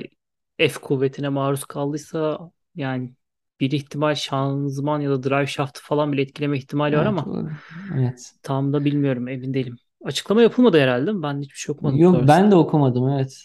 F 0.59 0.68
kuvvetine 0.83 1.28
maruz 1.28 1.64
kaldıysa 1.64 2.38
yani 2.75 3.14
bir 3.60 3.70
ihtimal 3.72 4.14
şanzıman 4.14 5.00
ya 5.00 5.10
da 5.10 5.22
drive 5.22 5.46
shaft'ı 5.46 5.82
falan 5.82 6.12
bile 6.12 6.22
etkileme 6.22 6.58
ihtimali 6.58 6.96
var 6.96 7.06
Evet 7.06 7.06
ama 7.06 7.26
olabilir. 7.26 7.60
Evet. 7.94 8.32
tam 8.42 8.72
da 8.72 8.84
bilmiyorum 8.84 9.28
emin 9.28 9.54
değilim. 9.54 9.78
Açıklama 10.04 10.42
yapılmadı 10.42 10.80
herhalde? 10.80 11.22
Ben 11.22 11.40
hiçbir 11.42 11.56
şey 11.58 11.72
okumadım 11.72 12.02
Yok 12.02 12.04
sonrasında. 12.04 12.28
ben 12.28 12.50
de 12.50 12.54
okumadım 12.56 13.08
evet. 13.08 13.44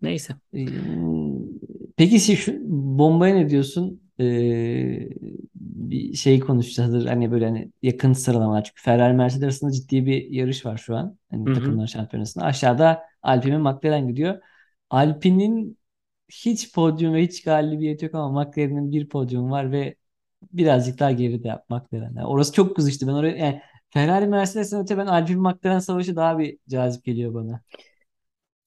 Neyse. 0.00 0.36
Ee, 0.52 0.58
Peki 1.96 2.20
şu 2.36 2.52
bombaya 2.98 3.34
ne 3.34 3.50
diyorsun? 3.50 4.02
Ee, 4.20 5.08
bir 5.54 6.14
şey 6.14 6.40
konuşacağız. 6.40 7.06
Hani 7.06 7.30
böyle 7.30 7.44
hani 7.46 7.72
yakın 7.82 8.12
sıralamalar. 8.12 8.64
Çünkü 8.64 8.82
Ferrari 8.82 9.14
Mercedes 9.14 9.42
arasında 9.44 9.72
ciddi 9.72 10.06
bir 10.06 10.30
yarış 10.30 10.66
var 10.66 10.76
şu 10.78 10.96
an. 10.96 11.18
Hani 11.30 11.52
takımlar 11.52 11.86
şampiyonasında. 11.86 12.44
Aşağıda 12.44 13.02
Alpine 13.22 13.58
McLaren 13.58 14.08
gidiyor. 14.08 14.38
Alpine'in 14.90 15.78
hiç 16.44 16.72
podyum 16.74 17.14
ve 17.14 17.22
hiç 17.22 17.42
galibiyeti 17.44 18.04
yok 18.04 18.14
ama 18.14 18.42
McLaren'in 18.44 18.92
bir 18.92 19.08
podyum 19.08 19.50
var 19.50 19.72
ve 19.72 19.96
birazcık 20.52 20.98
daha 21.00 21.12
geride 21.12 21.62
McLaren. 21.70 22.14
Yani 22.16 22.26
orası 22.26 22.52
çok 22.52 22.76
kızıştı. 22.76 23.06
Ben 23.08 23.12
oraya 23.12 23.36
yani 23.36 23.62
Ferrari 23.90 24.26
Mercedes'ten 24.26 24.80
öte 24.82 24.98
ben 24.98 25.06
Alpine 25.06 25.36
McLaren 25.40 25.78
savaşı 25.78 26.16
daha 26.16 26.38
bir 26.38 26.58
cazip 26.70 27.04
geliyor 27.04 27.34
bana. 27.34 27.62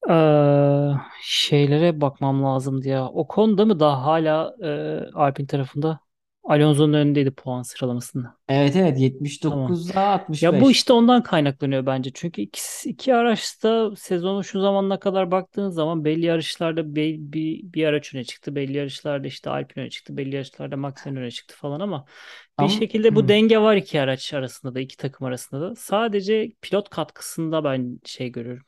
Ee, 0.10 0.94
şeylere 1.22 2.02
bakmam 2.02 2.44
lazımdı 2.44 2.88
ya. 2.88 3.10
Ocon 3.10 3.58
da 3.58 3.66
mı 3.66 3.80
daha 3.80 4.04
hala 4.06 4.56
e, 4.64 5.12
Alpine 5.14 5.48
tarafında? 5.48 6.00
Alonso'nun 6.46 6.94
önündeydi 6.94 7.32
puan 7.32 7.62
sıralamasında. 7.62 8.38
Evet 8.48 8.76
evet 8.76 9.00
Tamam. 9.42 9.80
79'a 9.80 10.02
Ya 10.42 10.60
bu 10.60 10.72
65. 10.72 10.72
işte 10.72 10.94
ondan 10.94 11.24
kaynaklanıyor 11.24 11.86
bence. 11.86 12.12
Çünkü 12.14 12.42
ikisi, 12.42 12.90
iki 12.90 13.16
araçta 13.16 13.96
sezonu 13.96 14.44
şu 14.44 14.62
zamana 14.62 15.00
kadar 15.00 15.32
baktığın 15.32 15.70
zaman 15.70 16.06
belli 16.06 16.26
yarışlarda 16.26 16.96
be- 16.96 17.16
bir, 17.34 17.62
bir 17.74 17.86
araç 17.86 18.16
öne 18.16 18.24
çıktı. 18.24 18.56
Belli 18.56 18.78
yarışlarda 18.78 19.28
işte 19.28 19.50
Alpine 19.50 19.84
öne 19.84 19.90
çıktı. 19.92 20.18
Belli 20.18 20.36
yarışlarda 20.36 20.78
McLaren 20.78 21.16
öne 21.18 21.32
çıktı 21.32 21.56
falan 21.58 21.80
ama 21.80 22.06
bir 22.60 22.68
Ama 22.68 22.70
şekilde 22.70 23.16
bu 23.16 23.28
denge 23.28 23.58
var 23.60 23.76
iki 23.76 24.02
araç 24.02 24.34
arasında 24.34 24.76
da 24.76 24.80
iki 24.80 24.98
takım 24.98 25.28
arasında 25.28 25.62
da. 25.62 25.76
Sadece 25.76 26.52
pilot 26.62 26.90
katkısında 26.90 27.64
ben 27.64 28.00
şey 28.06 28.30
görüyorum. 28.32 28.66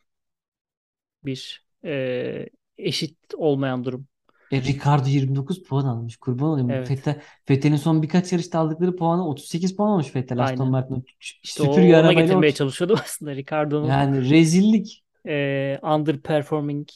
Bir 1.25 1.65
e, 1.85 2.49
eşit 2.77 3.17
olmayan 3.35 3.83
durum. 3.85 4.07
E, 4.51 4.61
Ricardo 4.61 5.09
29 5.09 5.63
puan 5.63 5.85
almış. 5.85 6.17
Kurban 6.17 6.47
olayım. 6.49 6.69
Evet. 6.69 6.89
Vettel, 6.89 7.21
Vettel'in 7.49 7.75
son 7.75 8.03
birkaç 8.03 8.31
yarışta 8.31 8.59
aldıkları 8.59 8.95
puanı 8.95 9.27
38 9.29 9.75
puan 9.75 9.89
olmuş 9.91 10.15
Vettel. 10.15 10.43
Aston 10.43 10.67
Aynen. 10.67 10.71
Martin 10.71 11.05
İşte 11.43 11.63
süpürge 11.63 11.97
ona 11.97 11.97
arabayla 11.97 12.13
getirmeye 12.13 12.53
30. 12.53 12.55
çalışıyordum 12.55 12.97
aslında. 13.03 13.35
Ricardo'nun 13.35 13.89
Yani 13.89 14.29
rezillik. 14.29 15.03
e, 15.27 15.79
underperforming 15.83 16.89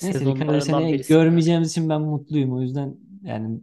Neyse 0.00 0.24
seneye 0.60 0.92
birisi. 0.92 1.08
görmeyeceğimiz 1.08 1.70
için 1.70 1.88
ben 1.88 2.00
mutluyum. 2.02 2.52
O 2.52 2.60
yüzden 2.60 2.96
yani 3.22 3.60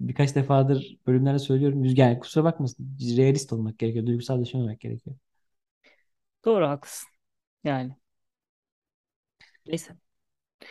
birkaç 0.00 0.34
defadır 0.36 0.98
bölümlerde 1.06 1.38
söylüyorum. 1.38 1.84
Yani 1.84 2.18
kusura 2.18 2.44
bakmasın. 2.44 2.96
Realist 3.16 3.52
olmak 3.52 3.78
gerekiyor. 3.78 4.06
Duygusal 4.06 4.42
düşünmemek 4.42 4.80
gerekiyor. 4.80 5.16
Doğru 6.44 6.68
haklısın. 6.68 7.08
Yani 7.64 7.96
neyse. 9.66 9.96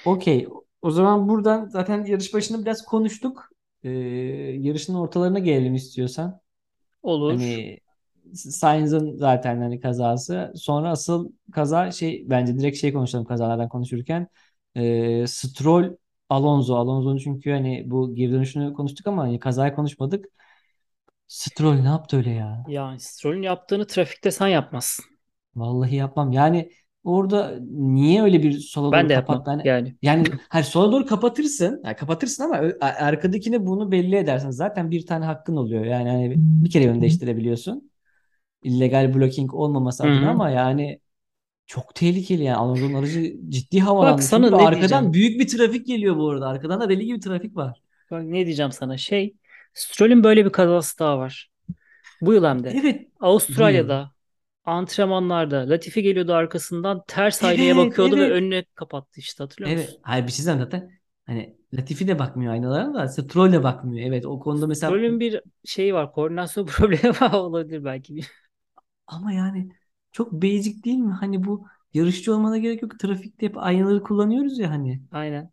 Okey. 0.04 0.48
O 0.86 0.92
zaman 0.92 1.30
buradan 1.30 1.66
zaten 1.70 2.06
yarış 2.06 2.34
başında 2.34 2.62
biraz 2.66 2.86
konuştuk. 2.86 3.50
Ee, 3.84 3.90
yarışın 4.60 4.96
ortalarına 4.96 5.40
gelelim 5.40 5.76
istiyorsan. 5.76 6.42
Olur. 7.02 7.40
Hani 7.40 7.80
Sainz'ın 8.36 9.18
zaten 9.18 9.62
hani 9.62 9.80
kazası. 9.82 10.54
Sonra 10.56 10.92
asıl 10.92 11.32
kaza 11.54 11.92
şey 11.92 12.26
bence 12.30 12.60
direkt 12.60 12.78
şey 12.78 12.94
konuşalım 12.94 13.26
kazalardan 13.26 13.70
konuşurken. 13.70 14.28
Ee, 14.76 15.28
Stroll 15.28 15.98
Alonso. 16.30 16.76
Alonso'nun 16.76 17.18
çünkü 17.18 17.52
hani 17.52 17.84
bu 17.92 18.16
geri 18.16 18.32
dönüşünü 18.32 18.74
konuştuk 18.74 19.08
ama 19.08 19.24
hani 19.24 19.40
kazayı 19.40 19.76
konuşmadık. 19.76 20.26
Stroll 21.28 21.76
ne 21.82 21.88
yaptı 21.88 22.18
öyle 22.18 22.30
ya? 22.32 22.66
Yani 22.68 23.00
Stroll'ün 23.00 23.42
yaptığını 23.42 23.88
trafikte 23.88 24.32
sen 24.32 24.48
yapmazsın. 24.48 25.06
Vallahi 25.56 25.96
yapmam. 25.96 26.32
Yani 26.32 26.72
orada 27.06 27.60
niye 27.72 28.24
öyle 28.24 28.44
bir 28.44 28.60
sola 28.60 28.92
Ben 28.92 29.04
doğru 29.04 29.10
de 29.10 29.14
kapattı? 29.14 29.52
Hani, 29.52 29.64
Yani 29.64 29.96
yani 30.02 30.26
hayır 30.50 30.66
sola 30.66 30.92
doğru 30.92 31.06
kapatırsın. 31.06 31.82
Yani 31.86 31.96
kapatırsın 31.96 32.44
ama 32.44 32.56
arkadakine 32.82 33.66
bunu 33.68 33.92
belli 33.92 34.16
edersin. 34.16 34.50
Zaten 34.52 34.92
bir 34.92 35.06
tane 35.06 35.26
hakkın 35.26 35.56
oluyor. 35.56 35.86
Yani 35.86 36.10
hani 36.10 36.34
bir 36.38 36.70
kere 36.72 36.84
yön 36.84 37.02
değiştirebiliyorsun. 37.02 37.92
illegal 38.64 39.14
blocking 39.16 39.54
olmaması 39.54 40.04
adına 40.06 40.30
hı. 40.30 40.30
ama 40.30 40.50
yani 40.50 41.00
çok 41.68 41.96
tehlikeli 41.96 42.44
yani. 42.44 42.58
Alonso'nun 42.58 42.94
aracı 42.94 43.36
ciddi 43.50 43.80
Bak 44.02 44.24
havalandı. 44.24 44.24
sana 44.24 44.52
Çünkü 44.52 44.58
ne 44.60 44.68
arkadan 44.68 44.74
diyeceğim. 44.76 45.14
büyük 45.14 45.40
bir 45.40 45.48
trafik 45.48 45.88
geliyor 45.88 46.18
bu 46.18 46.30
arada. 46.30 46.48
Arkadan 46.48 46.82
da 46.82 46.90
deli 46.90 47.06
gibi 47.06 47.20
trafik 47.20 47.56
var. 47.56 47.82
Bak 48.12 48.24
ne 48.24 48.46
diyeceğim 48.46 48.72
sana. 48.72 48.98
Şey 48.98 49.36
Stroll'ün 49.74 50.24
böyle 50.24 50.46
bir 50.46 50.50
kazası 50.52 51.00
daha 51.00 51.18
var. 51.20 51.52
Bu 52.22 52.34
yıl 52.34 52.46
hem 52.46 52.64
de. 52.64 52.82
Evet. 52.84 53.08
Avustralya'da 53.22 54.12
antrenmanlarda 54.66 55.70
Latifi 55.70 56.02
geliyordu 56.04 56.34
arkasından 56.34 57.04
ters 57.08 57.44
aynaya 57.44 57.78
Evet 57.78 57.78
bakıyordu 57.78 58.18
ve 58.20 58.30
evet. 58.30 58.32
önüne 58.32 58.66
kapattı 58.76 59.20
işte 59.20 59.44
hatırlıyor 59.44 59.72
Evet. 59.72 59.74
musun? 59.74 60.02
Hayır 60.02 60.28
bir 60.28 60.32
şey 60.32 60.46
zaten. 60.46 60.92
Hani 61.26 61.58
Latifi 61.74 62.08
de 62.08 62.20
bakmıyor 62.20 62.54
aynalarına 62.54 62.94
da 62.94 63.08
Stroll 63.08 63.52
de 63.52 63.64
bakmıyor. 63.64 64.08
Evet 64.08 64.26
o 64.26 64.40
konuda 64.40 64.68
mesela 64.68 64.94
Stroll'ün 64.94 65.20
bir 65.20 65.42
şeyi 65.66 65.94
var. 65.94 66.12
Koordinasyon 66.12 66.66
problemi 66.68 67.10
var 67.22 67.34
olabilir 67.34 67.84
belki. 67.86 68.20
ama 69.08 69.32
yani 69.34 69.70
çok 70.12 70.32
basic 70.34 70.84
değil 70.84 70.98
mi? 70.98 71.14
Hani 71.14 71.44
bu 71.46 71.68
yarışçı 71.94 72.34
olmana 72.36 72.58
gerek 72.58 72.82
yok. 72.82 73.00
Trafikte 73.00 73.46
hep 73.46 73.58
aynaları 73.58 74.04
kullanıyoruz 74.04 74.60
ya 74.60 74.70
hani. 74.70 75.02
Aynen. 75.12 75.52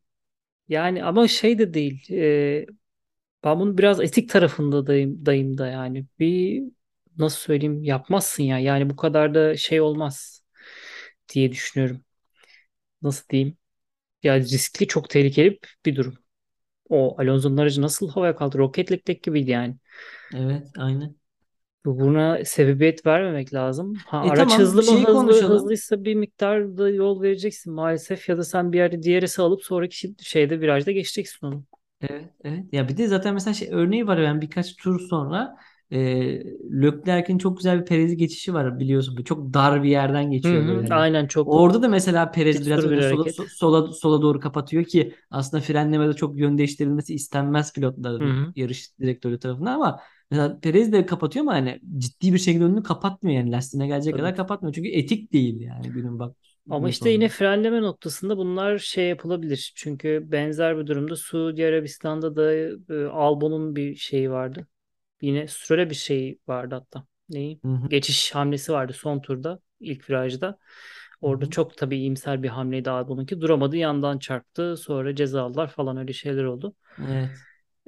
Yani 0.68 1.04
ama 1.04 1.28
şey 1.28 1.58
de 1.58 1.74
değil. 1.74 2.12
e, 2.12 2.66
ben 3.44 3.60
bunun 3.60 3.78
biraz 3.78 4.00
etik 4.00 4.30
tarafında 4.30 4.86
dayım, 4.86 5.26
dayım 5.26 5.58
da 5.58 5.66
yani. 5.68 6.06
Bir 6.20 6.64
nasıl 7.18 7.38
söyleyeyim 7.40 7.82
yapmazsın 7.84 8.42
ya. 8.42 8.58
Yani 8.58 8.90
bu 8.90 8.96
kadar 8.96 9.34
da 9.34 9.56
şey 9.56 9.80
olmaz 9.80 10.42
diye 11.34 11.52
düşünüyorum. 11.52 12.04
Nasıl 13.02 13.28
diyeyim? 13.28 13.58
Ya 14.22 14.40
riskli 14.40 14.88
çok 14.88 15.10
tehlikeli 15.10 15.60
bir 15.86 15.96
durum. 15.96 16.14
O 16.90 17.16
Alonso'nun 17.22 17.58
aracı 17.58 17.82
nasıl 17.82 18.10
havaya 18.10 18.36
kaldı? 18.36 18.58
Rocket 18.58 18.92
League'deki 18.92 19.22
gibiydi 19.22 19.50
yani. 19.50 19.76
Evet 20.34 20.68
aynen. 20.78 21.16
Bu- 21.84 21.98
Buna 22.00 22.44
sebebiyet 22.44 23.06
vermemek 23.06 23.54
lazım. 23.54 24.04
Ha, 24.06 24.18
E 24.22 24.32
araç 24.32 24.58
tamam 24.58 24.58
hızlı 24.58 24.82
mı? 24.82 25.04
Hızlı 25.06 25.06
konuşalım. 25.06 25.42
hızlıysa 25.42 26.04
bir 26.04 26.14
miktar 26.14 26.76
da 26.76 26.88
yol 26.90 27.22
vereceksin 27.22 27.72
maalesef 27.72 28.28
ya 28.28 28.38
da 28.38 28.44
sen 28.44 28.72
bir 28.72 28.78
yerde 28.78 29.02
DRS'i 29.02 29.42
alıp 29.42 29.62
sonraki 29.64 29.96
şey- 29.96 30.14
şeyde 30.20 30.60
virajda 30.60 30.90
geçeceksin 30.92 31.46
onu. 31.46 31.64
Evet, 32.00 32.30
evet. 32.44 32.64
Ya 32.72 32.88
bir 32.88 32.96
de 32.96 33.06
zaten 33.08 33.34
mesela 33.34 33.54
şey 33.54 33.68
örneği 33.72 34.06
var 34.06 34.18
ben 34.18 34.40
birkaç 34.40 34.76
tur 34.76 35.00
sonra 35.00 35.56
e, 35.92 35.98
Leclerc'in 36.82 37.38
çok 37.38 37.56
güzel 37.56 37.80
bir 37.80 37.84
Perez'i 37.86 38.16
geçişi 38.16 38.54
var 38.54 38.80
biliyorsun. 38.80 39.16
Böyle 39.16 39.24
Çok 39.24 39.54
dar 39.54 39.82
bir 39.82 39.88
yerden 39.90 40.30
Hı 40.44 40.48
geçiyor 40.48 40.66
hı, 40.66 40.82
böyle 40.82 40.94
hani. 40.94 40.94
aynen 40.94 41.26
çok 41.26 41.52
Orada 41.52 41.82
da 41.82 41.88
mesela 41.88 42.30
Perez 42.30 42.66
biraz 42.66 42.84
cesur 42.84 42.90
bir 42.90 43.02
sola, 43.02 43.28
sola 43.48 43.92
sola 43.92 44.22
doğru 44.22 44.40
kapatıyor 44.40 44.84
ki 44.84 45.14
aslında 45.30 45.62
frenlemede 45.62 46.14
çok 46.14 46.38
yön 46.38 46.58
değiştirilmesi 46.58 47.14
istenmez 47.14 47.72
Hı 48.20 48.24
pilotların 48.24 48.30
hı, 48.30 48.54
yarış 48.56 48.98
direktörü 49.00 49.38
tarafından 49.38 49.72
ama 49.74 50.00
mesela 50.30 50.60
Perez 50.60 50.92
de 50.92 51.06
kapatıyor 51.06 51.44
ama 51.44 51.52
hani 51.54 51.80
ciddi 51.98 52.32
bir 52.32 52.38
şekilde 52.38 52.64
önünü 52.64 52.82
kapatmıyor 52.82 53.36
yani 53.38 53.52
lastiğine 53.52 53.86
gelecek 53.86 54.16
tabii. 54.16 54.16
kadar 54.16 54.36
kapatmıyor. 54.36 54.74
Çünkü 54.74 54.88
etik 54.88 55.32
değil 55.32 55.60
yani 55.60 55.92
günün 55.92 56.18
bak 56.18 56.36
Ama 56.68 56.88
işte 56.88 57.10
yine 57.10 57.28
frenleme 57.28 57.82
noktasında 57.82 58.36
bunlar 58.36 58.78
şey 58.78 59.08
yapılabilir. 59.08 59.72
Çünkü 59.76 60.22
benzer 60.32 60.78
bir 60.78 60.86
durumda 60.86 61.16
Suudi 61.16 61.66
Arabistan'da 61.66 62.36
da 62.36 62.54
e, 62.94 63.04
Albon'un 63.06 63.76
bir 63.76 63.94
şeyi 63.96 64.30
vardı. 64.30 64.66
Yine 65.22 65.48
Stroll'e 65.48 65.90
bir 65.90 65.94
şey 65.94 66.38
vardı 66.48 66.74
hatta. 66.74 67.06
Neyi? 67.28 67.60
Hı 67.64 67.68
hı, 67.68 67.88
Geçiş 67.90 68.34
hamlesi 68.34 68.72
vardı 68.72 68.92
son 68.92 69.20
turda, 69.20 69.60
ilk 69.80 70.10
virajda. 70.10 70.58
Orada 71.20 71.46
hı. 71.46 71.50
çok 71.50 71.76
tabii 71.76 71.98
iyimser 71.98 72.42
bir 72.42 72.48
hamleydi 72.48 72.90
Albon'unki. 72.90 73.40
Duramadı, 73.40 73.76
yandan 73.76 74.18
çarptı. 74.18 74.76
Sonra 74.76 75.14
ceza 75.14 75.42
aldılar 75.42 75.68
falan 75.68 75.96
öyle 75.96 76.12
şeyler 76.12 76.44
oldu. 76.44 76.74
Evet. 76.98 77.30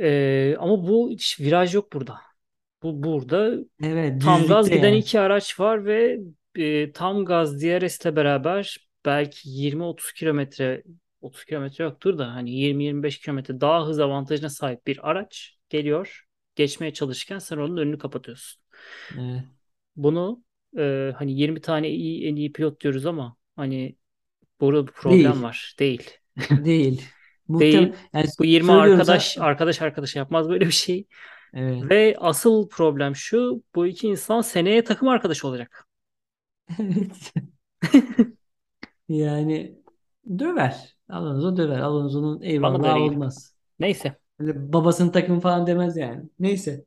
Ee, 0.01 0.57
ama 0.59 0.87
bu 0.89 1.11
hiç 1.11 1.41
viraj 1.41 1.75
yok 1.75 1.93
burada. 1.93 2.21
Bu 2.83 3.03
burada 3.03 3.55
Evet 3.83 4.23
tam 4.23 4.47
gaz 4.47 4.71
giden 4.71 4.93
yani. 4.93 4.99
iki 4.99 5.21
araç 5.21 5.61
var 5.61 5.85
ve 5.85 6.21
e, 6.57 6.93
tam 6.93 7.25
gaz 7.25 7.63
DRS 7.63 8.09
ile 8.09 8.17
beraber 8.17 8.79
belki 9.05 9.51
20-30 9.51 10.13
kilometre 10.13 10.83
30 11.21 11.45
kilometre 11.45 11.85
yoktur 11.85 12.19
da 12.19 12.35
hani 12.35 12.51
20-25 12.51 13.19
kilometre 13.21 13.61
daha 13.61 13.87
hız 13.87 14.01
avantajına 14.01 14.51
sahip 14.51 14.87
bir 14.87 15.11
araç 15.11 15.57
geliyor. 15.69 16.24
Geçmeye 16.57 16.93
çalışırken 16.93 17.39
sen 17.39 17.57
onun 17.57 17.77
önünü 17.77 17.99
kapatıyorsun. 17.99 18.63
Evet. 19.19 19.43
Bunu 19.97 20.43
e, 20.79 21.13
hani 21.17 21.33
20 21.33 21.61
tane 21.61 21.91
iyi 21.91 22.27
en 22.27 22.37
iyi 22.37 22.53
pilot 22.53 22.81
diyoruz 22.81 23.07
ama 23.07 23.37
hani 23.57 23.97
burada 24.61 24.87
bir 24.87 24.93
problem 24.93 25.33
Değil. 25.33 25.43
var. 25.43 25.77
Değil. 25.79 26.11
Değil. 26.65 27.03
Muhtemelen 27.49 27.83
Değil. 27.83 27.95
yani 28.13 28.27
Bu 28.39 28.45
20 28.45 28.67
söylüyorum 28.67 28.93
arkadaş 28.93 29.33
sana 29.33 29.45
arkadaş 29.45 29.83
arkadaş 29.83 30.17
yapmaz 30.17 30.49
böyle 30.49 30.67
bir 30.67 30.71
şey. 30.71 31.07
evet. 31.55 31.91
Ve 31.91 32.17
asıl 32.19 32.69
problem 32.69 33.17
şu, 33.17 33.63
bu 33.75 33.87
iki 33.87 34.09
insan 34.09 34.41
seneye 34.41 34.85
takım 34.85 35.09
arkadaşı 35.09 35.49
olacak. 35.49 35.89
Evet. 36.79 37.33
Yani 39.09 39.79
döver. 40.39 40.97
Alonso 41.09 41.57
döver. 41.57 41.79
Alonso'nun 41.79 42.41
geliyor. 42.41 43.11
olmaz. 43.11 43.55
Neyse. 43.79 44.19
Öyle 44.39 44.73
babasının 44.73 45.11
takımı 45.11 45.41
falan 45.41 45.67
demez 45.67 45.97
yani. 45.97 46.23
Neyse. 46.39 46.85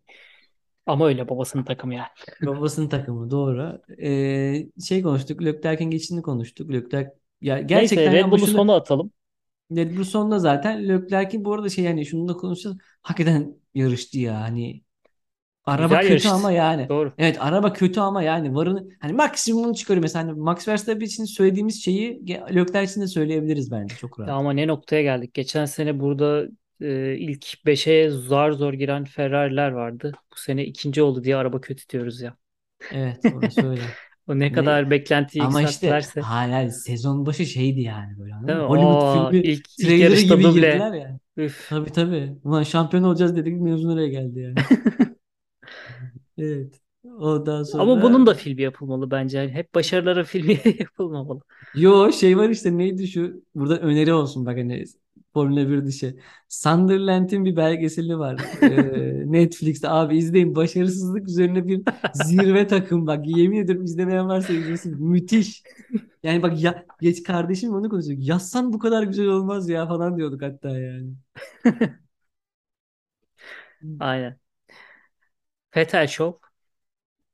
Ama 0.86 1.08
öyle 1.08 1.30
babasının 1.30 1.64
takımı 1.64 1.94
yani. 1.96 2.08
Babasının 2.46 2.90
takımı 2.90 3.32
doğru. 3.32 3.82
Ee, 4.02 4.68
şey 4.88 5.02
konuştuk. 5.02 5.44
Leclerc'in 5.46 5.90
geçişini 5.92 6.22
konuştuk. 6.22 6.72
Leclerc 6.72 7.10
ya 7.42 7.56
Neyse 7.56 7.66
gerçekten 7.66 8.12
ya 8.12 8.12
Red 8.12 8.32
Bull'u 8.32 8.40
şunu 8.40 8.48
sona 8.48 8.76
atalım. 8.76 9.12
Red 9.76 9.98
Bull 9.98 10.04
sonunda 10.04 10.40
zaten 10.40 10.88
Leclerc'in 10.90 11.46
bu 11.46 11.54
arada 11.54 11.70
şey 11.70 11.84
yani 11.86 12.06
şunu 12.06 12.28
da 12.28 12.34
konuşacağız. 12.34 12.78
Hakikaten 13.02 13.56
yarıştı 13.76 14.20
ya. 14.20 14.42
Hani 14.42 14.82
Araba 15.66 15.84
Güzel 15.84 16.08
kötü 16.08 16.12
yarıştı. 16.12 16.30
ama 16.30 16.52
yani. 16.52 16.90
Doğru. 16.90 17.14
Evet 17.18 17.38
araba 17.40 17.74
kötü 17.74 18.00
ama 18.00 18.24
yani 18.24 18.56
varını 18.56 18.88
hani 19.00 19.14
maksimumunu 19.14 19.76
çıkarıyor. 19.76 20.02
Mesela 20.04 20.28
hani 20.28 20.40
Max 20.40 20.68
Verstappen 20.68 21.06
için 21.06 21.26
söylediğimiz 21.26 21.84
şeyi 21.84 22.28
Leclerc 22.30 22.84
için 22.92 23.02
de 23.02 23.08
söyleyebiliriz 23.08 23.72
bence 23.72 23.96
çok 23.96 24.20
Ya 24.28 24.28
rahat. 24.28 24.40
ama 24.40 24.54
ne 24.54 24.68
noktaya 24.68 25.02
geldik. 25.02 25.34
Geçen 25.34 25.66
sene 25.66 26.00
burada 26.00 26.48
e, 26.82 27.18
ilk 27.18 27.66
beşe 27.66 28.10
zar 28.10 28.52
zor 28.52 28.74
giren 28.74 29.06
Ferrari'ler 29.06 29.72
vardı. 29.72 30.20
Bu 30.34 30.36
sene 30.40 30.66
ikinci 30.66 31.02
oldu 31.02 31.24
diye 31.24 31.36
araba 31.36 31.62
kötü 31.62 31.90
diyoruz 31.90 32.22
ya. 32.22 32.38
Evet 32.92 33.28
orası 33.30 33.68
öyle. 33.70 33.98
O 34.28 34.40
ne 34.40 34.52
Ne? 34.52 34.52
kadar 34.52 34.92
beklentiyi 34.92 35.44
Ama 35.44 35.62
işte 35.62 35.92
yükselttilerse. 35.92 36.22
hala 36.22 36.72
sezon 36.72 37.26
başı 37.26 37.46
şeydi 37.46 37.82
yani 37.82 38.20
böyle 38.20 38.34
Değil 38.48 38.60
mi? 38.60 38.64
Hollywood 38.66 39.02
filmi 39.02 39.40
ilk 39.40 39.68
ilk 39.80 40.00
yarışta 40.00 40.36
gibi 40.36 40.44
duble. 40.44 40.54
girdiler 40.54 40.94
ya. 40.94 41.20
Üf. 41.38 41.68
Tabii 41.68 41.92
tabii. 41.92 42.38
Ulan 42.44 42.64
şampiyon 42.64 43.04
olacağız 43.04 43.36
dedik 43.36 43.62
mevzu 43.62 43.90
nereye 43.96 44.10
geldi 44.10 44.40
yani. 44.40 44.66
Evet. 46.38 46.82
Ondan 47.04 47.64
Ama 47.78 48.02
bunun 48.02 48.26
sonra 48.26 48.28
da 48.28 48.34
filmi 48.34 48.62
yapılmalı 48.62 49.12
bence. 49.12 49.38
Yani 49.38 49.52
hep 49.52 49.76
başarıların 49.76 50.24
filmi 50.24 50.62
yapılmamalı. 50.80 51.42
yo 51.74 52.12
şey 52.12 52.38
var 52.38 52.50
işte 52.50 52.78
neydi 52.78 53.08
şu 53.08 53.44
burada 53.56 53.80
öneri 53.80 54.14
olsun 54.14 54.46
bak 54.46 54.58
hani 54.58 54.84
Formula 55.38 55.70
1 55.70 55.86
dışı. 55.86 56.16
Sunderland'in 56.50 57.46
bir 57.46 57.56
belgeseli 57.56 58.18
var. 58.20 58.42
Ee, 58.64 59.24
Netflix'te 59.32 59.90
abi 59.90 60.18
izleyin. 60.18 60.56
Başarısızlık 60.56 61.28
üzerine 61.30 61.68
bir 61.68 61.82
zirve 62.14 62.68
takım 62.68 63.08
bak. 63.08 63.28
Yemin 63.28 63.58
ederim 63.58 63.84
izlemeyen 63.84 64.28
varsa 64.28 64.54
izlesin. 64.54 65.04
Müthiş. 65.04 65.64
Yani 66.24 66.44
bak 66.44 66.64
ya 66.64 66.86
geç 67.02 67.24
kardeşim 67.24 67.74
onu 67.74 67.90
konuşuyor. 67.90 68.18
Yazsan 68.22 68.74
bu 68.74 68.80
kadar 68.80 69.04
güzel 69.04 69.28
olmaz 69.28 69.70
ya 69.70 69.88
falan 69.88 70.18
diyorduk 70.18 70.42
hatta 70.42 70.80
yani. 70.80 71.14
Aynen. 74.00 74.40
Fetal 75.72 76.08
Show. 76.08 76.42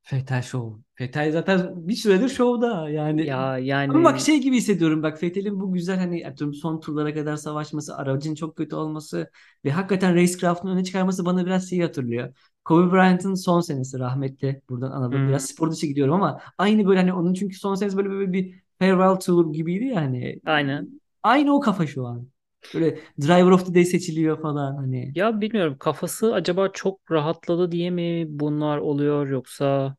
Fetal 0.04 0.42
Show. 0.42 0.83
Fetal 0.96 1.32
zaten 1.32 1.88
bir 1.88 1.96
süredir 1.96 2.30
şovda 2.30 2.90
yani. 2.90 3.22
Ya 3.26 3.58
Ama 3.88 4.04
bak 4.04 4.20
yani 4.20 4.22
şey 4.22 4.42
gibi 4.42 4.58
hissediyorum 4.58 5.04
bak 5.04 5.20
Fethel'in 5.20 5.60
bu 5.60 5.74
güzel 5.74 5.98
hani 6.00 6.28
atıyorum 6.28 6.54
son 6.54 6.80
turlara 6.80 7.14
kadar 7.14 7.36
savaşması, 7.38 7.98
aracın 7.98 8.36
çok 8.36 8.58
kötü 8.58 8.76
olması 8.76 9.32
ve 9.66 9.72
hakikaten 9.72 10.16
racecraft'ın 10.16 10.68
öne 10.70 10.84
çıkarması 10.84 11.26
bana 11.26 11.46
biraz 11.46 11.70
şeyi 11.70 11.82
hatırlıyor. 11.84 12.36
Kobe 12.66 12.92
Bryant'ın 12.92 13.34
son 13.36 13.62
senesi 13.62 14.00
rahmetli. 14.00 14.62
Buradan 14.70 14.92
analım. 14.92 15.28
hmm, 15.28 15.28
Biraz 15.28 15.46
spor 15.46 15.72
dışı 15.72 15.86
gidiyorum 15.88 16.14
ama 16.14 16.40
aynı 16.58 16.86
böyle 16.88 17.00
hani 17.00 17.14
onun 17.14 17.34
çünkü 17.34 17.56
son 17.56 17.76
senesi 17.76 17.98
böyle, 17.98 18.10
böyle 18.10 18.34
bir 18.34 18.64
farewell 18.80 19.16
tour 19.20 19.54
gibiydi 19.54 19.86
ya 19.86 20.02
hani. 20.02 20.42
aynen. 20.46 21.02
Aynı 21.24 21.56
o 21.56 21.60
kafa 21.60 21.88
şu 21.88 22.08
an. 22.08 22.30
Böyle 22.74 23.00
Driver 23.22 23.52
of 23.52 23.66
the 23.66 23.74
Day 23.76 23.86
seçiliyor 23.86 24.42
falan 24.42 24.76
hani. 24.76 25.16
Ya 25.16 25.42
bilmiyorum 25.42 25.78
kafası 25.80 26.34
acaba 26.34 26.70
çok 26.72 27.12
rahatladı 27.12 27.72
diye 27.72 27.90
mi 27.90 28.26
bunlar 28.30 28.78
oluyor 28.78 29.28
yoksa 29.30 29.96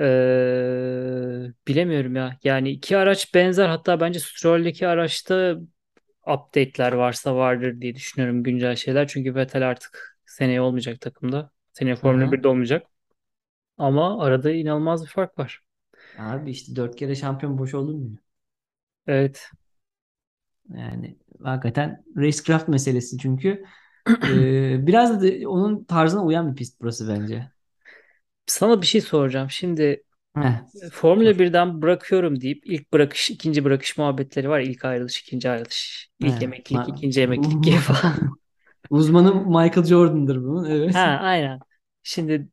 eee, 0.00 1.52
bilemiyorum 1.68 2.16
ya. 2.16 2.38
Yani 2.44 2.70
iki 2.70 2.96
araç 2.98 3.34
benzer 3.34 3.68
hatta 3.68 4.00
bence 4.00 4.20
Stroll'deki 4.20 4.88
araçta 4.88 5.56
update'ler 6.26 6.92
varsa 6.92 7.36
vardır 7.36 7.80
diye 7.80 7.94
düşünüyorum 7.94 8.42
güncel 8.44 8.76
şeyler. 8.76 9.08
Çünkü 9.08 9.34
Vettel 9.34 9.68
artık 9.70 10.18
seneye 10.26 10.60
olmayacak 10.60 11.00
takımda. 11.00 11.50
Seneye 11.72 11.96
Formula 11.96 12.30
hı. 12.30 12.32
1'de 12.32 12.48
olmayacak. 12.48 12.86
Ama 13.78 14.24
arada 14.24 14.52
inanılmaz 14.52 15.04
bir 15.04 15.10
fark 15.10 15.38
var. 15.38 15.62
Abi 16.14 16.50
işte 16.50 16.76
dört 16.76 16.96
kere 16.96 17.14
şampiyon 17.14 17.58
boş 17.58 17.74
olur 17.74 17.94
mu? 17.94 18.16
Evet. 19.06 19.50
Yani 20.74 21.18
hakikaten 21.42 22.04
racecraft 22.16 22.68
meselesi 22.68 23.18
çünkü 23.18 23.64
e, 24.24 24.28
biraz 24.86 25.22
da 25.22 25.48
onun 25.50 25.84
tarzına 25.84 26.24
uyan 26.26 26.50
bir 26.52 26.56
pist 26.56 26.80
burası 26.82 27.08
bence. 27.08 27.52
Sana 28.50 28.82
bir 28.82 28.86
şey 28.86 29.00
soracağım. 29.00 29.50
Şimdi 29.50 30.04
Heh, 30.34 30.58
Formula 30.92 31.38
sor. 31.38 31.40
1'den 31.40 31.82
bırakıyorum 31.82 32.40
deyip 32.40 32.62
ilk 32.66 32.92
bırakış, 32.92 33.30
ikinci 33.30 33.64
bırakış 33.64 33.98
muhabbetleri 33.98 34.48
var. 34.48 34.60
İlk 34.60 34.84
ayrılış, 34.84 35.20
ikinci 35.22 35.50
ayrılış. 35.50 36.10
İlk 36.20 36.42
Heh, 36.42 36.42
emeklilik, 36.42 36.88
ma- 36.88 36.88
ikinci 36.88 37.22
emeklilik 37.22 37.64
gibi 37.64 37.76
falan. 37.76 38.16
Uzmanı 38.90 39.34
Michael 39.46 39.84
Jordan'dır 39.86 40.44
bunun. 40.44 40.64
Ha, 40.92 40.98
Evet. 41.04 41.20
aynen. 41.20 41.60
Şimdi 42.02 42.48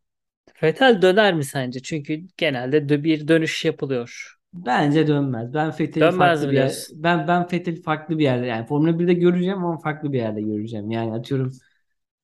Vettel 0.63 1.01
döner 1.01 1.34
mi 1.36 1.46
sence? 1.46 1.82
Çünkü 1.82 2.27
genelde 2.38 3.04
bir 3.06 3.27
dönüş 3.27 3.66
yapılıyor. 3.66 4.38
Bence 4.53 5.07
dönmez. 5.07 5.53
Ben 5.53 5.72
Fethel'i 5.72 6.10
Dönmez 6.10 6.12
farklı 6.12 6.51
bir 6.51 6.55
yer 6.55 6.75
diyorsun? 6.75 6.98
ben 7.03 7.27
ben 7.27 7.48
Fethel'i 7.48 7.81
farklı 7.81 8.18
bir 8.20 8.24
yerde 8.24 8.46
yani 8.46 8.66
Formula 8.68 9.00
1'de 9.00 9.14
göreceğim 9.14 9.66
ama 9.66 9.77
farklı 9.79 10.14
bir 10.14 10.18
yerde 10.18 10.42
göreceğim. 10.42 10.92
Yani 10.92 11.14
atıyorum 11.14 11.51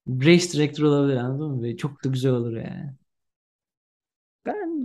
race 0.10 0.54
director 0.54 0.84
olabilir 0.86 1.18
anladın 1.18 1.52
mı? 1.52 1.64
Ve 1.64 1.78
çok 1.78 2.06
da 2.06 2.10
güzel 2.10 2.32
olur 2.34 2.58
yani. 2.58 2.94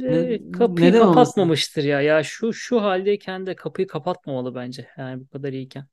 Ne- 0.06 0.26
Bence 0.26 0.42
kapıyı 0.52 0.92
neden 0.92 1.02
olmasın? 1.02 1.34
kapatmamıştır 1.34 1.84
ya. 1.84 2.00
Ya 2.00 2.22
şu 2.24 2.52
şu 2.52 2.82
haldeyken 2.82 3.46
de 3.46 3.56
kapıyı 3.56 3.86
kapatmamalı 3.86 4.54
bence. 4.54 4.88
Yani 4.96 5.20
bu 5.20 5.28
kadar 5.28 5.52
iyiyken. 5.52 5.86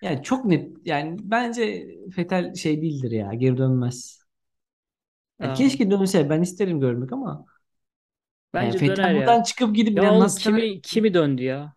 Yani 0.00 0.22
çok 0.22 0.44
net 0.44 0.76
yani 0.84 1.16
bence 1.22 1.86
Fethel 2.14 2.54
şey 2.54 2.82
değildir 2.82 3.10
ya 3.10 3.34
geri 3.34 3.56
dönmez. 3.58 4.20
Ya 5.42 5.48
Aa, 5.48 5.52
keşke 5.52 5.90
dönse 5.90 6.30
ben 6.30 6.42
isterim 6.42 6.80
görmek 6.80 7.12
ama 7.12 7.46
yani 8.58 8.74
bence 8.74 8.78
Fethel 8.78 8.86
döner 8.86 9.14
ya. 9.14 9.40
buradan 9.40 9.42
çıkıp 9.42 9.74
gidip 9.76 9.96
Ya 9.96 10.04
oğlum 10.04 10.18
NASCAR'a 10.18 10.58
kimi 10.58 10.80
kimi 10.82 11.14
döndü 11.14 11.42
ya? 11.42 11.74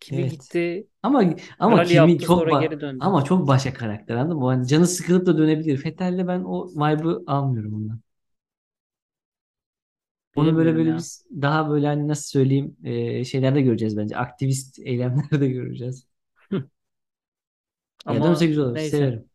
Kimi 0.00 0.26
evet. 0.26 0.26
gitti? 0.26 0.88
Ama 1.02 1.24
ama 1.58 1.82
Rally 1.82 1.92
kimi 1.92 2.20
yaptı 2.20 2.26
çok 2.26 2.48
sonra 2.48 2.52
geri 2.52 2.80
döndü. 2.80 3.08
ama 3.08 3.24
çok 3.24 3.48
başka 3.48 3.74
karakter 3.74 4.16
anladın 4.16 4.38
mı? 4.38 4.52
Yani 4.52 4.68
canı 4.68 4.86
sıkılıp 4.86 5.26
da 5.26 5.38
dönebilir. 5.38 5.76
Fethel'le 5.78 6.28
ben 6.28 6.40
o 6.44 6.68
vibe'ı 6.68 7.24
almıyorum 7.26 7.74
ondan. 7.74 8.00
Onu 10.34 10.56
böyle 10.56 10.76
böyle 10.76 10.94
ya. 10.94 10.96
biz 10.96 11.26
daha 11.42 11.70
böyle 11.70 11.86
hani 11.86 12.08
nasıl 12.08 12.24
söyleyeyim 12.30 12.76
e, 12.84 13.24
şeylerde 13.24 13.62
göreceğiz 13.62 13.96
bence. 13.96 14.16
Aktivist 14.16 14.78
eylemlerde 14.84 15.48
göreceğiz. 15.48 16.06
Ya 18.06 18.22
dönse 18.22 18.46
Ama 18.46 18.46
güzel 18.46 18.64
olur. 18.64 18.78
neyse. 18.78 18.78
Severim. 18.78 19.30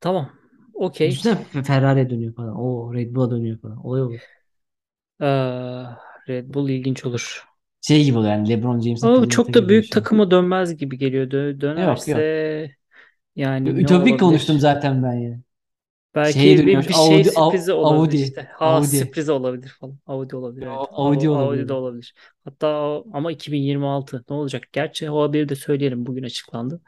Tamam. 0.00 0.30
Okey. 0.74 1.10
Düşünsene 1.10 1.34
Fe- 1.42 1.62
Ferrari'ye 1.64 2.10
dönüyor 2.10 2.34
falan. 2.34 2.56
O 2.60 2.94
Red 2.94 3.14
Bull'a 3.14 3.30
dönüyor 3.30 3.58
falan. 3.60 3.86
Olay 3.86 4.02
olur. 4.02 4.30
Ee, 5.20 5.96
Red 6.28 6.54
Bull 6.54 6.68
ilginç 6.68 7.04
olur. 7.06 7.44
Şey 7.80 8.04
gibi 8.04 8.18
oluyor 8.18 8.32
yani 8.32 8.48
LeBron 8.48 8.80
James'in 8.80 9.12
Ama 9.12 9.28
çok 9.28 9.54
da 9.54 9.68
büyük 9.68 9.90
düşün. 9.90 9.90
takıma 9.90 10.30
dönmez 10.30 10.76
gibi 10.76 10.98
geliyor. 10.98 11.26
Dö- 11.30 11.60
Yok 11.76 12.06
yok. 12.08 12.30
dönerse 12.30 12.70
yani 13.36 13.70
Ütopik 13.76 14.20
konuştum 14.20 14.58
zaten 14.60 15.02
ben 15.02 15.44
Şeye 16.22 16.56
Belki 16.56 16.66
bir, 16.66 16.66
dönüyormuş. 16.66 16.88
bir 16.88 16.94
şey 16.94 17.16
Audi, 17.16 17.28
Au- 17.28 17.46
sürprizi 17.46 17.72
olabilir 17.72 18.00
Audi, 18.02 18.16
işte. 18.16 18.48
Ha 18.52 18.64
Audi. 18.76 18.86
sürpriz 18.86 19.28
olabilir 19.28 19.68
falan. 19.80 19.98
Audi 20.06 20.36
olabilir 20.36 20.66
evet. 20.66 20.76
O- 20.92 21.04
Audi 21.06 21.28
Au- 21.28 21.34
Audi 21.36 21.68
de 21.68 21.72
olabilir. 21.72 21.74
olabilir. 21.74 22.14
Hatta 22.44 22.66
o- 22.82 23.06
ama 23.12 23.32
2026 23.32 24.24
ne 24.30 24.36
olacak? 24.36 24.62
Gerçi 24.72 25.10
o 25.10 25.22
haberi 25.22 25.48
de 25.48 25.54
söyleyelim 25.54 26.06
bugün 26.06 26.22
açıklandı. 26.22 26.80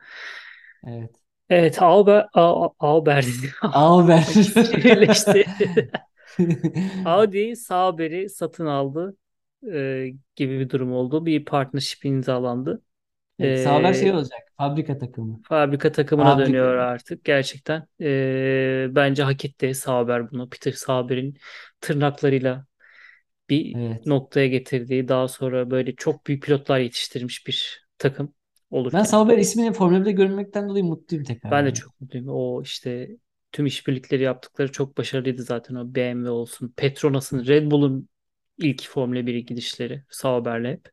Evet. 0.87 1.11
Evet 1.49 1.83
Auber, 1.83 2.27
A- 2.35 2.67
A- 2.67 2.73
Auber. 2.79 3.23
İkisi 4.31 4.85
birleşti. 4.85 5.45
Audi 7.05 7.57
Sauber'i 7.57 8.29
satın 8.31 8.67
aldı 8.67 9.17
e, 9.73 10.09
gibi 10.37 10.61
bir 10.61 10.71
durum 10.71 10.93
oldu. 10.93 11.27
Bir 11.27 11.45
partnership 11.45 12.05
imzalandı. 12.05 12.83
Evet, 13.43 13.59
Sauber 13.59 13.93
şey 13.95 14.11
E, 14.11 14.13
olacak. 14.13 14.41
Fabrika 14.57 14.99
takımı. 14.99 15.43
fabrika 15.43 15.93
takımına 15.93 16.39
Fabrika. 16.39 16.39
dönüyor 16.39 16.77
artık 16.77 17.25
gerçekten. 17.25 17.87
E, 18.01 18.87
bence 18.91 19.23
hak 19.23 19.45
etti 19.45 19.75
Sauber 19.75 20.31
bunu. 20.31 20.49
Peter 20.51 20.73
Sauber'in 20.73 21.37
tırnaklarıyla 21.81 22.67
bir 23.51 23.79
Evet. 23.79 24.07
noktaya 24.07 24.49
getirdiği 24.49 25.09
daha 25.09 25.29
sonra 25.29 25.71
böyle 25.71 25.97
çok 25.97 26.27
büyük 26.27 26.45
pilotlar 26.45 26.79
yetiştirmiş 26.81 27.47
bir 27.47 27.87
takım 27.99 28.35
Ben 28.93 29.03
olurken. 29.03 29.05
Sauber 29.05 29.39
ismini 29.39 29.73
Formula 29.73 30.01
1'de 30.01 30.13
görmekten 30.13 30.69
dolayı 30.69 30.85
mutluyum 30.85 31.25
tekrar 31.25 31.51
Ben 31.51 31.67
de 31.67 31.75
çok 31.75 32.01
mutluyum. 32.01 32.29
O 32.29 32.63
işte 32.63 33.09
tüm 33.53 33.67
işbirlikleri 33.67 34.23
yaptıkları 34.23 34.73
çok 34.73 34.97
başarılıydı 34.99 35.43
zaten 35.43 35.75
o 35.75 35.95
BMW 35.95 36.31
olsun. 36.31 36.73
Petronas'ın, 36.77 37.47
Red 37.47 37.71
Bull'un 37.71 38.09
ilk 38.59 38.89
Formula 38.89 39.27
1'e 39.27 39.41
gidişleri 39.41 40.05
Sauber'le 40.11 40.65
hep. 40.73 40.89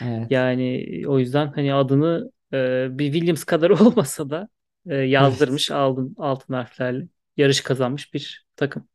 Evet. 0.00 0.30
Yani 0.30 0.86
o 1.08 1.18
yüzden 1.18 1.46
hani 1.52 1.74
adını 1.74 2.32
e, 2.52 2.88
bir 2.98 3.12
Williams 3.12 3.44
kadar 3.44 3.70
olmasa 3.80 4.30
da 4.30 4.48
e, 4.86 4.94
Evet. 5.18 5.34
yazdırmış 5.34 5.70
aldın 5.70 6.14
altın 6.18 6.54
harflerle 6.54 7.08
yarış 7.36 7.60
kazanmış 7.60 8.14
bir 8.14 8.46
takım. 8.56 8.88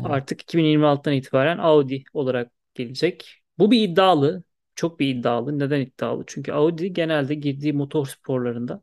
Evet. 0.00 0.20
Artık 0.20 0.42
2026'dan 0.42 1.14
itibaren 1.14 1.58
Audi 1.58 2.04
olarak 2.12 2.52
gelecek. 2.74 3.42
Bu 3.58 3.70
bir 3.70 3.82
iddialı. 3.88 4.44
Çok 4.74 5.00
bir 5.00 5.14
iddialı. 5.16 5.58
Neden 5.58 5.80
iddialı? 5.80 6.24
Çünkü 6.26 6.52
Audi 6.52 6.92
genelde 6.92 7.34
girdiği 7.34 7.72
motor 7.72 8.06
sporlarında 8.06 8.82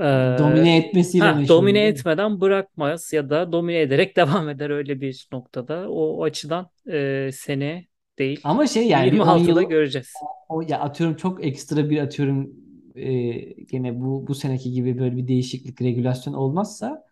ee, 0.00 0.04
Domine 0.38 0.76
etmesiyle 0.76 1.28
ha 1.28 1.48
domine 1.48 1.86
etmeden 1.86 2.40
bırakmaz 2.40 3.12
ya 3.12 3.30
da 3.30 3.52
domine 3.52 3.80
ederek 3.80 4.16
devam 4.18 4.48
eder 4.48 4.70
öyle 4.70 5.00
bir 5.00 5.28
noktada. 5.32 5.90
O, 5.90 6.16
o 6.18 6.24
açıdan 6.24 6.70
e, 6.90 7.30
sene 7.32 7.86
değil 8.18 8.44
Ama 8.44 8.66
şey 8.66 8.88
yani 8.88 9.12
bir 9.12 9.18
10 9.20 9.38
2026'da 9.38 9.62
yıl 9.62 9.68
göreceğiz. 9.68 10.26
o 10.48 10.60
ya 10.62 10.80
atıyorum 10.80 11.16
çok 11.16 11.44
ekstra 11.46 11.90
bir 11.90 11.98
atıyorum 11.98 12.50
e, 12.96 13.32
gene 13.64 14.00
bu 14.00 14.26
bu 14.26 14.34
seneki 14.34 14.72
gibi 14.72 14.98
böyle 14.98 15.16
bir 15.16 15.28
değişiklik 15.28 15.82
regülasyon 15.82 16.34
olmazsa 16.34 17.04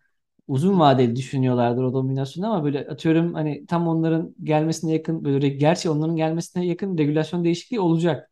uzun 0.47 0.79
vadeli 0.79 1.15
düşünüyorlardır 1.15 1.83
o 1.83 1.93
dominasyonu 1.93 2.47
ama 2.53 2.63
böyle 2.63 2.87
atıyorum 2.89 3.33
hani 3.33 3.65
tam 3.67 3.87
onların 3.87 4.35
gelmesine 4.43 4.93
yakın 4.93 5.25
böyle 5.25 5.49
gerçi 5.49 5.89
onların 5.89 6.15
gelmesine 6.15 6.65
yakın 6.67 6.97
regülasyon 6.97 7.43
değişikliği 7.45 7.79
olacak. 7.79 8.31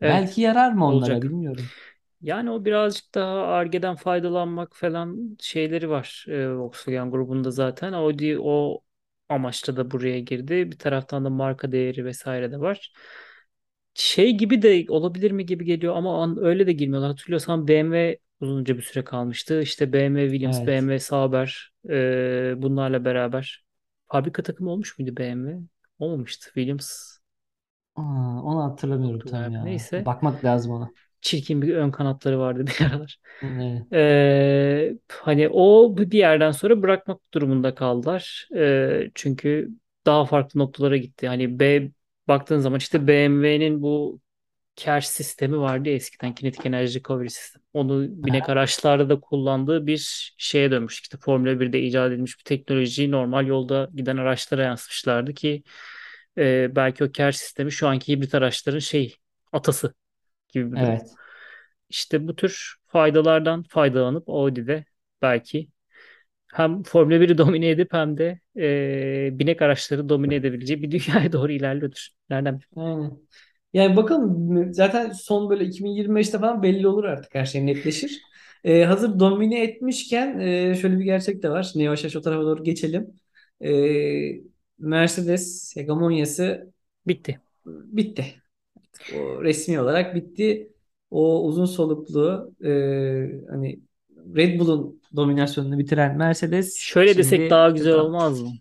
Evet 0.00 0.24
Belki 0.24 0.40
yarar 0.40 0.72
mı 0.72 0.86
onlara 0.86 1.22
olacak. 1.22 1.22
bilmiyorum. 1.22 1.72
Yani 2.20 2.50
o 2.50 2.64
birazcık 2.64 3.14
daha 3.14 3.42
Ar-Ge'den 3.46 3.96
faydalanmak 3.96 4.76
falan 4.76 5.36
şeyleri 5.40 5.90
var 5.90 6.24
e, 6.28 6.48
Volkswagen 6.54 7.10
grubunda 7.10 7.50
zaten. 7.50 7.92
Audi 7.92 8.38
o 8.40 8.80
amaçlı 9.28 9.76
da 9.76 9.90
buraya 9.90 10.20
girdi. 10.20 10.70
Bir 10.72 10.78
taraftan 10.78 11.24
da 11.24 11.30
marka 11.30 11.72
değeri 11.72 12.04
vesaire 12.04 12.52
de 12.52 12.60
var. 12.60 12.92
Şey 13.94 14.32
gibi 14.36 14.62
de 14.62 14.86
olabilir 14.88 15.30
mi 15.30 15.46
gibi 15.46 15.64
geliyor 15.64 15.96
ama 15.96 16.34
öyle 16.40 16.66
de 16.66 16.72
girmiyorlar. 16.72 17.10
Hatırlıyorsan 17.10 17.68
BMW 17.68 18.18
uzunca 18.40 18.76
bir 18.76 18.82
süre 18.82 19.04
kalmıştı. 19.04 19.62
İşte 19.62 19.92
BMW 19.92 20.30
Williams, 20.30 20.66
Evet. 20.66 20.66
BMW 20.66 20.98
Sauber 20.98 21.72
e, 21.90 22.54
bunlarla 22.62 23.04
beraber 23.04 23.64
fabrika 24.08 24.42
takımı 24.42 24.70
olmuş 24.70 24.98
muydu 24.98 25.16
BMW? 25.16 25.60
Olmamıştı. 25.98 26.44
Williams 26.46 27.18
Aa, 27.96 28.42
onu 28.42 28.62
hatırlamıyorum 28.64 29.20
tam 29.24 29.50
ya. 29.50 29.62
Neyse. 29.62 30.06
Bakmak 30.06 30.44
lazım 30.44 30.72
ona. 30.72 30.92
Çirkin 31.20 31.62
bir 31.62 31.76
ön 31.76 31.90
kanatları 31.90 32.38
vardı 32.38 32.64
bir 32.80 32.84
aralar. 32.86 33.18
Evet. 33.42 33.82
Ee, 33.92 34.94
hani 35.08 35.48
o 35.48 35.96
bir 35.98 36.12
yerden 36.18 36.50
sonra 36.50 36.82
bırakmak 36.82 37.20
durumunda 37.34 37.74
kaldılar. 37.74 38.48
Ee, 38.56 39.10
çünkü 39.14 39.70
daha 40.06 40.24
farklı 40.24 40.60
noktalara 40.60 40.96
gitti. 40.96 41.28
Hani 41.28 41.60
B 41.60 41.90
baktığın 42.28 42.58
zaman 42.58 42.78
işte 42.78 43.06
BMW'nin 43.06 43.82
bu 43.82 44.20
cache 44.76 45.06
sistemi 45.06 45.58
vardı 45.58 45.88
ya 45.88 45.94
eskiden 45.94 46.34
kinetik 46.34 46.66
enerji 46.66 46.98
recovery 46.98 47.28
sistemi. 47.28 47.64
Onu 47.72 48.06
binek 48.08 48.48
araçlarda 48.48 49.08
da 49.08 49.20
kullandığı 49.20 49.86
bir 49.86 50.32
şeye 50.38 50.70
dönmüş. 50.70 51.00
İşte 51.00 51.18
Formula 51.18 51.60
1'de 51.60 51.80
icat 51.80 52.12
edilmiş 52.12 52.38
bir 52.38 52.44
teknolojiyi 52.44 53.10
normal 53.10 53.46
yolda 53.46 53.90
giden 53.94 54.16
araçlara 54.16 54.62
yansıtmışlardı 54.62 55.34
ki 55.34 55.62
e, 56.38 56.76
belki 56.76 57.04
o 57.04 57.12
cache 57.12 57.38
sistemi 57.38 57.72
şu 57.72 57.88
anki 57.88 58.12
hibrit 58.12 58.34
araçların 58.34 58.78
şey 58.78 59.16
atası 59.52 59.94
gibi 60.56 60.72
bir 60.72 60.80
durum. 60.80 61.00
Evet. 61.00 61.18
İşte 61.90 62.28
bu 62.28 62.36
tür 62.36 62.76
faydalardan 62.86 63.62
faydalanıp 63.62 64.30
Audi'de 64.30 64.84
belki 65.22 65.68
hem 66.54 66.82
Formula 66.82 67.20
1'i 67.22 67.38
domine 67.38 67.70
edip 67.70 67.92
hem 67.94 68.18
de 68.18 68.40
e, 68.58 69.38
binek 69.38 69.62
araçları 69.62 70.08
domine 70.08 70.34
edebileceği 70.34 70.82
bir 70.82 70.90
dünyaya 70.90 71.32
doğru 71.32 71.52
ilerliyordur. 71.52 72.08
Nereden? 72.30 72.60
Aynen. 72.76 73.18
Yani 73.72 73.96
bakalım 73.96 74.74
zaten 74.74 75.10
son 75.12 75.50
böyle 75.50 75.64
2025'te 75.64 76.38
falan 76.38 76.62
belli 76.62 76.88
olur 76.88 77.04
artık 77.04 77.34
her 77.34 77.44
şey 77.46 77.66
netleşir. 77.66 78.28
Ee, 78.64 78.84
hazır 78.84 79.18
domine 79.20 79.62
etmişken 79.62 80.38
e, 80.40 80.74
şöyle 80.74 80.98
bir 80.98 81.04
gerçek 81.04 81.42
de 81.42 81.50
var. 81.50 81.62
Şimdi 81.62 81.84
yavaş 81.84 82.02
yavaş 82.04 82.16
o 82.16 82.20
tarafa 82.22 82.42
doğru 82.42 82.64
geçelim. 82.64 83.14
Ee, 83.60 84.40
Mercedes 84.78 85.76
hegemonyası 85.76 86.72
Bitti. 87.06 87.40
bitti. 87.66 88.42
O 89.08 89.44
resmi 89.44 89.80
olarak 89.80 90.14
bitti. 90.14 90.72
O 91.10 91.44
uzun 91.46 91.64
soluklu 91.66 92.52
e, 92.64 92.68
hani 93.50 93.80
Red 94.36 94.60
Bull'un 94.60 95.02
dominasyonunu 95.16 95.78
bitiren 95.78 96.16
Mercedes 96.16 96.84
Şöyle 96.84 97.16
desek 97.16 97.50
şimdi 97.50 97.50
daha 97.50 97.70
vites 97.70 97.70
güzel 97.70 97.94
aldı. 97.94 98.12
olmaz 98.12 98.40
mı? 98.40 98.58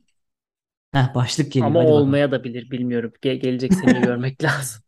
Heh, 0.93 1.15
başlık 1.15 1.51
geliyor. 1.51 1.75
Ama 1.75 1.79
Hadi 1.79 1.93
bakalım. 1.93 2.15
olmaya 2.15 2.31
da 2.31 2.43
bilir 2.43 2.71
bilmiyorum. 2.71 3.13
Ge- 3.23 3.35
gelecek 3.35 3.73
seneyi 3.73 4.01
görmek 4.03 4.43
lazım. 4.43 4.83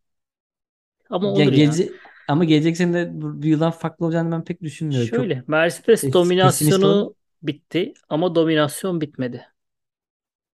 Ama 1.10 1.27
Ya 1.36 1.45
olur 1.45 1.53
ya. 1.53 1.77
gece 1.77 1.99
ama 2.27 2.45
gelecek 2.45 2.77
sene 2.77 2.93
de 2.93 3.21
bu 3.21 3.41
bir 3.41 3.47
yıldan 3.49 3.71
farklı 3.71 4.05
olacağını 4.05 4.31
ben 4.31 4.43
pek 4.43 4.62
düşünmüyorum. 4.62 5.10
Çok 5.12 5.29
Şöyle 5.29 5.43
Mercedes 5.47 6.12
pes- 6.15 6.38
pesimist 6.41 6.83
ol. 6.83 6.97
dominasyonu 6.97 7.15
bitti 7.41 7.93
ama 8.10 8.36
dominasyon 8.36 9.01
bitmedi. 9.01 9.47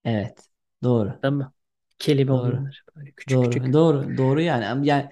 Evet. 0.05 0.49
Doğru. 0.83 1.23
Değil 1.23 1.33
mi? 1.33 1.51
Kelime 1.99 2.33
Doğru. 2.33 2.33
oyunları 2.33 2.75
böyle 2.95 3.11
küçük 3.11 3.41
Doğru. 3.41 3.51
küçük. 3.51 3.73
Doğru. 3.73 4.17
Doğru 4.17 4.41
yani. 4.41 4.87
Yani 4.87 5.09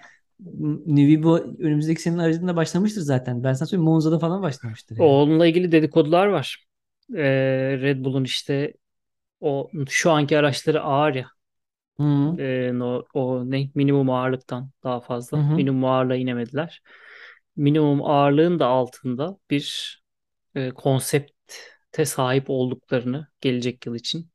Nüvi 0.87 1.23
bu 1.23 1.39
önümüzdeki 1.39 2.01
senenin 2.01 2.19
aracında 2.19 2.55
başlamıştır 2.55 3.01
zaten. 3.01 3.43
Ben 3.43 3.53
sana 3.53 3.67
söyleyeyim 3.67 3.85
Monza'da 3.91 4.19
falan 4.19 4.41
başlamıştır 4.41 4.97
yani. 4.97 5.19
Onunla 5.19 5.47
ilgili 5.47 5.71
dedikodular 5.71 6.27
var. 6.27 6.65
Ee, 7.15 7.23
Red 7.81 8.05
Bull'un 8.05 8.23
işte 8.23 8.73
o 9.41 9.71
şu 9.89 10.11
anki 10.11 10.39
araçları 10.39 10.81
ağır 10.83 11.15
ya. 11.15 11.27
Hı 11.97 12.39
Ee, 12.39 12.71
o, 12.81 13.05
o 13.13 13.51
ne 13.51 13.69
minimum 13.75 14.09
ağırlıktan 14.09 14.71
daha 14.83 14.99
hı. 15.33 15.37
fazla. 15.39 15.39
hı. 15.39 15.55
Minimum 15.55 15.85
ağırlığa 15.85 16.15
inemediler. 16.17 16.81
Minimum 17.55 18.05
ağırlığın 18.05 18.59
da 18.59 18.67
altında 18.67 19.37
bir 19.49 19.97
e, 20.55 20.69
konsepte 20.71 22.05
sahip 22.05 22.45
olduklarını 22.49 23.27
gelecek 23.41 23.85
yıl 23.85 23.95
için 23.95 24.31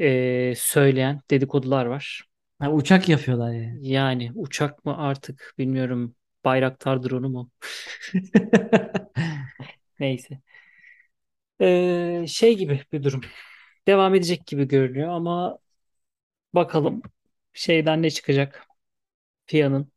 e, 0.00 0.54
söyleyen 0.56 1.20
dedikodular 1.30 1.86
var. 1.86 2.24
Ha, 2.58 2.72
uçak 2.72 3.08
yapıyorlar 3.08 3.52
yani. 3.52 3.88
Yani 3.88 4.32
uçak 4.34 4.84
mı 4.84 4.98
artık 4.98 5.54
bilmiyorum 5.58 6.14
Bayraktar 6.44 7.02
drone'u 7.02 7.28
mu? 7.28 7.50
Neyse. 10.00 10.40
Ee, 11.60 12.24
şey 12.28 12.56
gibi 12.56 12.80
bir 12.92 13.02
durum. 13.02 13.20
Devam 13.86 14.14
edecek 14.14 14.46
gibi 14.46 14.68
görünüyor 14.68 15.08
ama 15.08 15.58
bakalım 16.54 17.02
şeyden 17.52 18.02
ne 18.02 18.10
çıkacak? 18.10 18.66
FIA'nın 19.46 19.92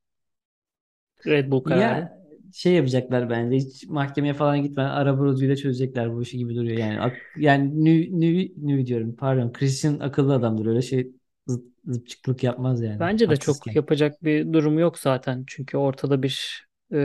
Red 1.25 1.51
Bull 1.51 1.63
kararı. 1.63 2.01
Ya 2.01 2.17
şey 2.53 2.73
yapacaklar 2.73 3.29
bence 3.29 3.57
hiç 3.57 3.87
mahkemeye 3.87 4.33
falan 4.33 4.61
gitmeden 4.63 4.89
araba 4.89 4.99
arabulucuyla 5.21 5.55
çözecekler 5.55 6.13
bu 6.15 6.21
işi 6.21 6.37
gibi 6.37 6.55
duruyor 6.55 6.77
yani. 6.77 7.01
Ak- 7.01 7.21
Yani 7.35 7.85
Nüvi, 7.85 8.21
Nüvi, 8.21 8.53
Nüvi 8.67 8.85
diyorum 8.85 9.15
pardon. 9.15 9.51
Christian 9.53 9.99
akıllı 9.99 10.33
adamdır 10.35 10.65
öyle 10.65 10.81
şey 10.81 11.11
zıp, 11.47 11.65
zıpçıklık 11.85 12.43
yapmaz 12.43 12.81
yani. 12.81 13.09
Bence 13.09 13.29
de 13.29 13.37
çok 13.37 13.63
Haksızken. 13.63 13.75
yapacak 13.75 14.23
bir 14.23 14.53
durum 14.53 14.79
yok 14.79 14.99
zaten. 14.99 15.43
Çünkü 15.47 15.77
ortada 15.77 16.23
bir 16.23 16.67
e, 16.93 16.97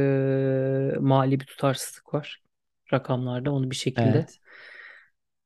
mali 1.01 1.41
bir 1.41 1.47
tutarsızlık 1.47 2.15
var 2.15 2.43
rakamlarda. 2.93 3.53
Onu 3.53 3.71
bir 3.71 3.77
şekilde 3.77 4.27
Evet. 4.27 4.41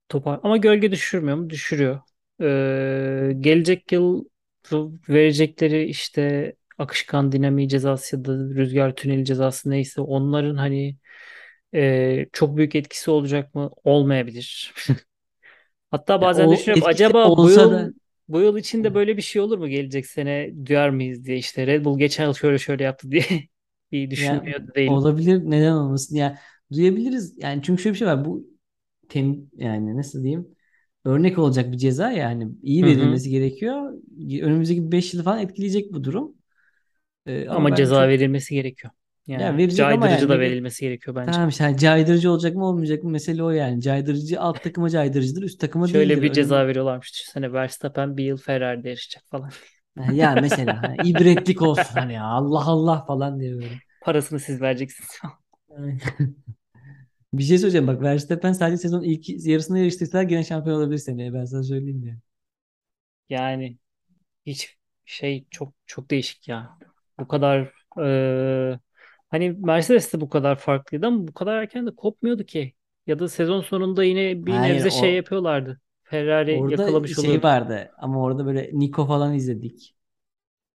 topar. 0.08 0.40
Ama 0.42 0.56
gölge 0.56 0.92
düşürmüyor 0.92 1.36
mu? 1.36 1.50
Düşürüyor. 1.50 2.00
E, 2.40 3.32
gelecek 3.40 3.92
yıl 3.92 4.24
verecekleri 5.08 5.84
işte 5.84 6.52
akışkan 6.78 7.32
dinamiği 7.32 7.68
cezası 7.68 8.16
ya 8.16 8.24
da 8.24 8.32
rüzgar 8.34 8.96
tüneli 8.96 9.24
cezası 9.24 9.70
neyse 9.70 10.00
onların 10.00 10.56
hani 10.56 10.96
e, 11.74 12.26
çok 12.32 12.56
büyük 12.56 12.74
etkisi 12.74 13.10
olacak 13.10 13.54
mı? 13.54 13.70
Olmayabilir. 13.84 14.74
Hatta 15.90 16.20
Ya 16.20 16.26
bazen 16.26 16.50
o 16.50 16.50
düşünüyorum 16.50 16.88
acaba 16.88 17.36
bu 17.36 17.50
olsa 17.50 17.70
da 17.70 17.90
yıl 17.90 17.92
bu 18.28 18.40
yıl 18.40 18.56
içinde 18.58 18.94
böyle 18.94 19.16
bir 19.16 19.22
şey 19.22 19.42
olur 19.42 19.58
mu 19.58 19.68
gelecek 19.68 20.06
sene 20.06 20.52
duyar 20.66 20.88
mıyız 20.90 21.24
diye 21.24 21.36
işte 21.38 21.66
Red 21.66 21.84
Bull 21.84 21.98
geçen 21.98 22.24
yıl 22.26 22.34
şöyle 22.34 22.58
şöyle 22.58 22.84
yaptı 22.84 23.10
diye 23.10 23.24
bir 23.92 24.10
yani 24.16 24.42
düşünmüyor 24.42 24.66
da 24.68 24.74
değilim. 24.74 24.96
olabilir 24.96 25.42
neden 25.50 25.72
olmasın 25.72 26.16
ya 26.16 26.38
duyabiliriz 26.72 27.34
yani 27.38 27.62
çünkü 27.62 27.82
şöyle 27.82 27.94
bir 27.94 27.98
şey 27.98 28.08
var 28.08 28.24
bu 28.24 28.46
tem 29.10 29.50
yani 29.56 29.98
nasıl 29.98 30.22
diyeyim 30.24 30.56
örnek 31.04 31.38
olacak 31.38 31.72
bir 31.72 31.78
ceza 31.78 32.12
yani 32.12 32.48
iyi 32.62 32.86
verilmesi 32.86 33.30
gerekiyor. 33.30 33.92
Önümüzdeki 34.42 34.92
5 34.92 35.14
yıl 35.14 35.24
falan 35.24 35.40
etkileyecek 35.40 35.92
bu 35.94 36.04
durum. 36.04 36.36
Ee, 37.26 37.48
ama 37.48 37.74
Ama 37.74 37.74
ceza 37.74 38.08
çok 38.08 38.08
verilmesi 38.08 38.54
gerekiyor. 38.54 38.92
ya 39.36 39.36
Yani 39.36 39.56
verecek 39.56 39.90
ama 39.90 40.08
caydırıcı 40.08 40.28
yani 40.28 40.28
da 40.28 40.40
verilmesi 40.40 40.80
gerekiyor 40.80 41.16
bence. 41.16 41.40
tamam 41.40 41.48
işte 41.48 41.64
hani 41.64 41.78
caydırıcı 41.78 42.30
olacak 42.32 42.56
mı 42.56 42.66
olmayacak 42.66 43.04
mı 43.04 43.10
mesele 43.10 43.42
o 43.44 43.50
yani. 43.50 43.82
Caydırıcı 43.82 44.40
alt 44.40 44.64
takıma 44.64 44.90
caydırıcıdır, 44.90 45.42
üst 45.42 45.60
takıma 45.60 45.92
Şöyle 45.92 46.22
değildir. 46.22 46.22
bir 46.22 46.32
ceza 46.32 46.66
Önüm 46.66 46.66
veriyorlarmış. 46.66 47.12
Düşünsene 47.14 47.52
Verstappen 47.52 48.16
bir 48.16 48.24
yıl 48.24 48.36
Ferrari'de 48.36 48.88
yarışacak 48.88 49.24
falan. 49.30 49.50
ya 50.10 50.36
mesela 50.36 50.82
hani 50.82 50.98
ibretlik 51.00 51.62
olsun 51.62 51.94
hani 51.94 52.12
ya 52.12 52.24
Allah 52.24 52.64
Allah 52.66 53.04
falan 53.06 53.40
diye 53.40 53.54
böyle. 53.56 53.80
Parasını 54.00 54.40
siz 54.40 54.60
vereceksiniz. 54.60 55.20
Yani 55.70 55.98
Bir 57.32 57.42
şey 57.42 57.58
söyleyeceğim 57.58 57.86
bak 57.86 58.02
Verstappen 58.02 58.52
sadece 58.52 58.76
sezon 58.78 59.02
ilk 59.02 59.46
yarısında 59.46 59.78
yarıştıysa 59.78 60.22
gene 60.22 60.44
şampiyon 60.44 60.76
olabilir 60.78 60.98
seneye 60.98 61.34
ben 61.34 61.44
sana 61.44 61.62
söyleyeyim 61.62 62.04
yani. 62.06 62.18
Yani 63.28 63.78
hiç 64.46 64.78
şey 65.06 65.46
çok 65.50 65.74
çok 65.86 66.10
değişik 66.12 66.48
ya. 66.48 66.80
Bu 67.20 67.28
kadar 67.28 67.72
eee, 67.98 68.80
hani 69.30 69.50
Mercedes 69.50 70.12
de 70.12 70.20
bu 70.20 70.28
kadar 70.28 70.56
farklıydı 70.58 71.06
ama 71.06 71.28
bu 71.28 71.34
kadar 71.34 71.62
erken 71.62 71.86
de 71.86 71.94
kopmuyordu 71.96 72.44
ki. 72.44 72.74
Ya 73.06 73.18
da 73.18 73.28
sezon 73.28 73.60
sonunda 73.60 74.04
yine 74.04 74.46
bir 74.46 74.58
Hayır 74.58 74.62
nebze 74.62 74.90
şey 74.90 75.14
o 75.14 75.16
yapıyorlardı. 75.16 75.80
Ferrari 76.04 76.50
orada 76.50 76.68
yakalamış 76.68 77.18
şey 77.18 77.18
oluyordu. 77.18 77.44
vardı 77.44 77.90
ama 77.98 78.22
orada 78.22 78.46
böyle 78.46 78.70
Nico 78.72 79.06
falan 79.06 79.34
izledik. 79.34 79.96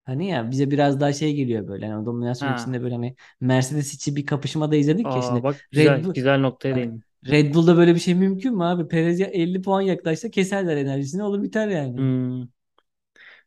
Hani 0.05 0.29
ya 0.29 0.51
bize 0.51 0.71
biraz 0.71 1.01
daha 1.01 1.13
şey 1.13 1.35
geliyor 1.35 1.67
böyle 1.67 1.87
hani 1.89 2.05
dominasyon 2.05 2.51
Ha. 2.51 2.53
içinde 2.53 2.83
böyle 2.83 2.95
hani 2.95 3.15
Mercedes 3.41 3.93
içi 3.95 4.15
bir 4.15 4.25
kapışma 4.25 4.71
da 4.71 4.75
izledik 4.75 5.15
ya 5.15 5.21
Aa 5.21 5.23
şimdi 5.23 5.43
bak 5.43 5.65
Red 5.75 5.95
güzel 5.95 6.05
Bull 6.05 6.13
güzel 6.13 6.39
noktaya 6.39 6.75
bak 6.75 6.75
değindin. 6.75 7.03
Red 7.27 7.55
Bull'da 7.55 7.77
böyle 7.77 7.95
bir 7.95 7.99
şey 8.01 8.15
mümkün 8.15 8.55
mü 8.57 8.63
abi? 8.63 8.87
Perez 8.87 9.21
ya 9.21 9.27
50 9.27 9.61
puan 9.61 9.81
yaklaşsa 9.81 10.31
keserler 10.31 10.77
enerjisini 10.77 11.23
olur 11.23 11.43
biter 11.43 11.67
yani. 11.67 12.05
Hmm. 12.07 12.47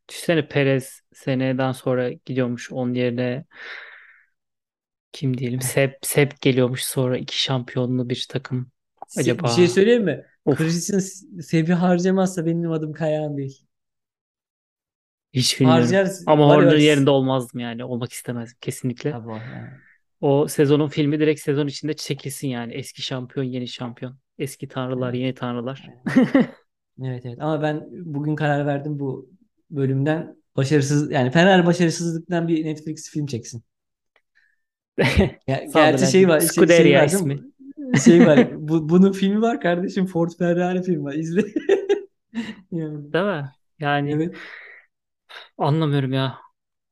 Düşünsene 0.09 0.49
Perez 0.49 1.01
seneden 1.15 1.73
sonra 1.73 2.11
gidiyormuş 2.13 2.73
onun 2.73 2.95
yerine 2.95 3.45
kim 5.13 5.39
diyelim 5.39 5.61
Seb, 5.63 5.93
Seb 6.03 6.31
geliyormuş 6.41 6.85
sonra 6.85 7.19
iki 7.19 7.43
şampiyonlu 7.43 8.09
bir 8.11 8.27
takım. 8.31 8.73
Se- 9.09 9.45
bir 9.45 9.49
şey 9.51 9.69
Acaba 9.69 9.69
söyleyeyim 9.69 10.05
mi? 10.05 10.25
of 10.45 10.59
Christian 10.59 10.99
Sebi 11.43 11.73
harcamazsa 11.73 12.47
benim 12.47 12.73
adım 12.73 12.93
Kayan 12.93 13.37
değil. 13.37 13.67
hiç 15.33 15.61
bilmiyorum. 15.61 15.95
Harcar 15.95 16.07
Ama 16.27 16.47
Horner 16.49 16.77
yerinde 16.77 17.11
olmazdım 17.11 17.61
yani 17.61 17.85
olmak 17.85 18.13
istemezdim 18.13 18.59
kesinlikle. 18.61 19.19
tabii 19.19 19.31
yani. 19.33 19.81
O 20.21 20.49
sezonun 20.49 20.89
filmi 20.89 21.21
direkt 21.21 21.41
sezon 21.41 21.67
içinde 21.67 21.97
çekilsin 21.97 22.49
yani. 22.49 22.75
Eski 22.75 23.03
şampiyon, 23.03 23.45
yeni 23.47 23.69
şampiyon. 23.69 24.19
Eski 24.39 24.69
tanrılar, 24.69 25.13
Evet. 25.13 25.15
yeni 25.15 25.35
tanrılar. 25.35 25.93
Evet 27.05 27.27
evet 27.27 27.39
ama 27.43 27.63
ben 27.63 27.89
bugün 28.15 28.37
karar 28.37 28.67
verdim 28.67 28.99
bu 28.99 29.31
bölümden 29.71 30.37
başarısız 30.57 31.11
yani 31.13 31.31
Ferrari 31.31 31.67
başarısızlıktan 31.67 32.49
bir 32.49 32.65
Netflix 32.65 33.11
film 33.11 33.27
çeksin. 33.27 33.65
Ger- 35.47 35.67
gerçi 35.75 36.07
şey 36.07 36.29
var 36.29 36.41
şey, 36.41 36.49
şey 36.49 36.49
Scuderia 36.49 37.03
var 37.03 37.13
değil 37.13 37.23
ismi. 37.23 37.35
mi? 37.79 37.99
Şey 38.05 38.27
var. 38.27 38.49
Bu, 38.69 38.89
bunun 38.89 39.13
filmi 39.13 39.41
var 39.43 39.61
kardeşim. 39.61 40.07
Ford 40.07 40.31
Ferrari 40.39 40.83
filmi 40.83 41.05
var. 41.05 41.15
İzle. 41.15 41.43
Yani 42.73 43.13
Değil 43.13 43.25
mi? 43.25 43.53
Yani 43.79 44.13
evet. 44.13 44.37
anlamıyorum 45.59 46.13
ya. 46.13 46.39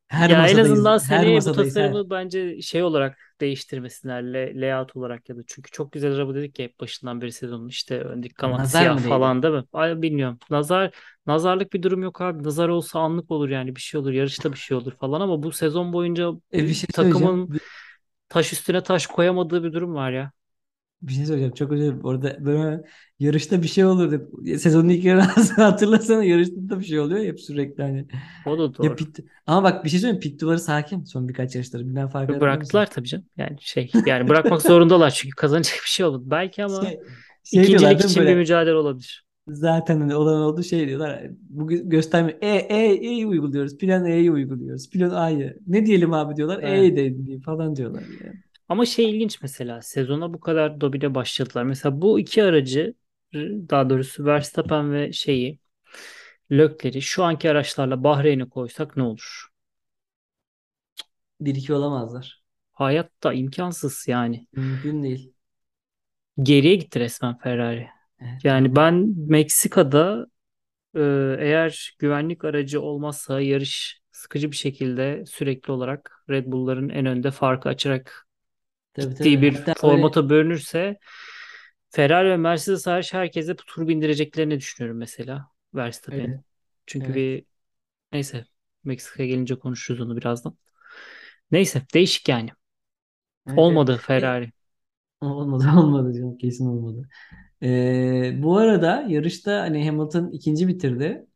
Her 0.08 0.30
Ya 0.30 0.48
en 0.48 0.56
azından 0.56 0.98
seneye 0.98 1.30
bu 1.44 1.50
masadayız 1.50 1.78
her. 1.78 1.96
tasarımı 1.96 2.10
bence 2.10 2.62
şey 2.62 2.82
olarak 2.82 3.18
değiştirmesinler. 3.40 4.22
Le 4.34 4.60
layout 4.60 4.96
olarak 4.96 5.28
ya 5.28 5.36
da. 5.36 5.40
Çünkü 5.46 5.70
çok 5.70 5.92
güzel 5.92 6.12
araba 6.14 6.34
dedik 6.34 6.58
ya 6.58 6.64
hep 6.66 6.80
başından 6.80 7.20
beri 7.20 7.32
sezonun 7.32 7.68
işte 7.68 8.00
öndeki 8.02 8.34
kanat 8.34 8.66
Nazar 8.66 8.68
siyah 8.68 8.98
falan 8.98 9.42
değil 9.42 9.54
mi? 9.54 9.64
Ay, 9.72 10.02
bilmiyorum. 10.02 10.38
Nazar 10.50 10.94
nazarlık 11.26 11.72
bir 11.72 11.82
durum 11.82 12.02
yok 12.02 12.20
abi. 12.20 12.42
Nazar 12.44 12.68
olsa 12.68 13.00
anlık 13.00 13.30
olur 13.30 13.48
yani 13.48 13.76
bir 13.76 13.80
şey 13.80 14.00
olur. 14.00 14.12
Yarışta 14.12 14.52
bir 14.52 14.58
şey 14.58 14.76
olur 14.76 14.92
falan 14.92 15.20
ama 15.20 15.42
bu 15.42 15.52
sezon 15.52 15.92
boyunca 15.92 16.30
E, 16.52 16.62
bir 16.68 16.74
şey 16.74 16.86
takımın 16.92 17.52
taş 18.28 18.52
üstüne 18.52 18.82
taş 18.82 19.06
koyamadığı 19.06 19.64
bir 19.64 19.72
durum 19.72 19.94
var 19.94 20.12
ya. 20.12 20.32
Bir 21.02 21.12
şey 21.12 21.26
söyleyeceğim. 21.26 21.54
Çok 21.54 21.72
özür. 21.72 22.02
Orada 22.02 22.44
böyle 22.44 22.84
yarışta 23.18 23.62
bir 23.62 23.68
şey 23.68 23.84
olur. 23.84 24.20
Sezonun 24.58 24.88
ilk 24.88 25.04
yarı 25.04 25.20
hatırlasana 25.56 26.24
yarışta 26.24 26.56
da 26.70 26.80
bir 26.80 26.84
şey 26.84 27.00
oluyor 27.00 27.20
ya 27.20 27.26
hep 27.32 27.40
sürekli 27.40 27.82
hani. 27.82 28.06
O 28.44 28.58
da 28.58 28.74
Ya 28.82 28.90
doğru. 28.90 28.96
pit... 28.96 29.18
Ama 29.46 29.62
bak 29.62 29.84
bir 29.84 29.90
şey 29.90 30.00
söyleyeyim. 30.00 30.20
Pit 30.20 30.40
duvarı 30.40 30.58
sakin. 30.60 31.04
Son 31.04 31.28
birkaç 31.28 31.54
yarışları. 31.54 31.86
Bilmem 31.86 32.08
fark 32.08 32.30
Ve 32.30 32.32
edebiliyor 32.32 32.58
musun? 32.58 32.80
Bıraktılar 32.80 32.90
tabii 32.90 33.08
canım. 33.08 33.26
Yani 33.36 33.56
şey 33.60 33.90
yani 34.06 34.28
bırakmak 34.28 34.62
zorundalar 34.62 35.10
çünkü 35.10 35.34
kazanacak 35.36 35.74
bir 35.84 35.88
şey 35.90 36.06
olmadı. 36.06 36.22
Belki 36.26 36.64
ama 36.64 36.80
Şey, 36.82 37.00
şey 37.42 37.62
ikincilik 37.62 38.00
için 38.00 38.24
bir 38.26 38.26
böyle? 38.26 38.34
mücadele 38.34 38.74
olabilir. 38.74 39.24
Zaten 39.48 40.00
hani 40.00 40.14
olan 40.14 40.40
oldu 40.40 40.62
şey 40.62 40.88
diyorlar. 40.88 41.26
Bu 41.50 41.72
gö- 41.72 41.88
gösterme. 41.88 42.38
E, 42.40 42.48
E, 42.48 42.76
E'yi 42.94 43.26
uyguluyoruz. 43.26 43.78
Plan 43.78 44.06
E'yi 44.06 44.30
uyguluyoruz. 44.32 44.90
Plan 44.90 45.10
A'yı. 45.10 45.58
Ne 45.66 45.86
diyelim 45.86 46.12
abi 46.12 46.36
diyorlar. 46.36 46.62
E'yi 46.62 46.96
de 46.96 47.40
falan 47.40 47.76
diyorlar 47.76 48.02
ya. 48.24 48.32
Ama 48.68 48.86
şey 48.86 49.10
ilginç 49.10 49.42
mesela 49.42 49.82
sezona 49.82 50.34
bu 50.34 50.40
kadar 50.40 50.80
domine 50.80 51.14
başladılar. 51.14 51.64
Mesela 51.64 52.00
bu 52.02 52.20
iki 52.20 52.44
aracı 52.44 52.94
daha 53.34 53.90
doğrusu 53.90 54.24
Verstappen 54.24 54.92
ve 54.92 55.12
şeyi 55.12 55.58
Lökler'i 56.52 57.02
şu 57.02 57.24
anki 57.24 57.50
araçlarla 57.50 58.04
Bahreyn'e 58.04 58.48
koysak 58.48 58.96
ne 58.96 59.02
olur? 59.02 59.48
Bir 61.40 61.54
iki 61.54 61.74
olamazlar. 61.74 62.42
Hayatta 62.72 63.32
imkansız 63.32 64.08
yani. 64.08 64.46
Mümkün 64.52 65.02
değil. 65.02 65.34
Geriye 66.42 66.74
gitti 66.74 67.00
resmen 67.00 67.38
Ferrari. 67.38 67.88
Evet, 68.20 68.44
Yani 68.44 68.76
ben 68.76 69.14
Meksika'da 69.16 70.26
e, 70.96 71.00
eğer 71.40 71.96
güvenlik 72.00 72.44
aracı 72.44 72.82
olmazsa 72.82 73.42
yarış 73.42 74.02
sıkıcı 74.12 74.52
bir 74.52 74.56
şekilde 74.56 75.24
sürekli 75.26 75.72
olarak 75.72 76.24
Red 76.30 76.46
Bull'ların 76.46 76.88
en 76.88 77.06
önde 77.06 77.32
farkı 77.32 77.70
açarak 77.70 78.27
Tabii 78.98 79.14
gittiği 79.14 79.42
tabii. 79.42 79.42
bir 79.42 79.52
Hatta 79.52 79.74
öyle 79.82 80.10
formata 80.10 80.30
bölünürse 80.30 80.98
Ferrari 81.90 82.30
ve 82.30 82.36
Mercedes 82.36 82.86
hariç 82.86 83.14
herkese 83.14 83.56
tur 83.56 83.88
bindireceklerini 83.88 84.58
düşünüyorum 84.60 84.98
mesela. 85.00 85.48
Verstappen'in. 85.74 86.44
Çünkü 86.86 87.14
Evet. 87.14 87.14
bir 87.14 87.46
neyse 88.12 88.46
Meksika'ya 88.84 89.28
gelince 89.28 89.56
konuşuruz 89.58 90.00
onu 90.02 90.16
birazdan. 90.16 90.58
Neyse 91.50 91.82
değişik 91.94 92.28
yani. 92.28 92.50
Evet. 93.46 93.66
Olmadı 93.66 93.98
Ferrari. 93.98 94.52
olmadı 95.20 95.64
olmadı 95.78 96.12
canım. 96.14 96.38
Kesin 96.38 96.66
olmadı. 96.66 97.08
Ee, 97.64 98.34
bu 98.44 98.58
arada 98.58 99.06
yarışta 99.08 99.62
hani 99.62 99.86
Hamilton 99.90 100.30
ikinci 100.32 100.68
bitirdi. 100.68 101.27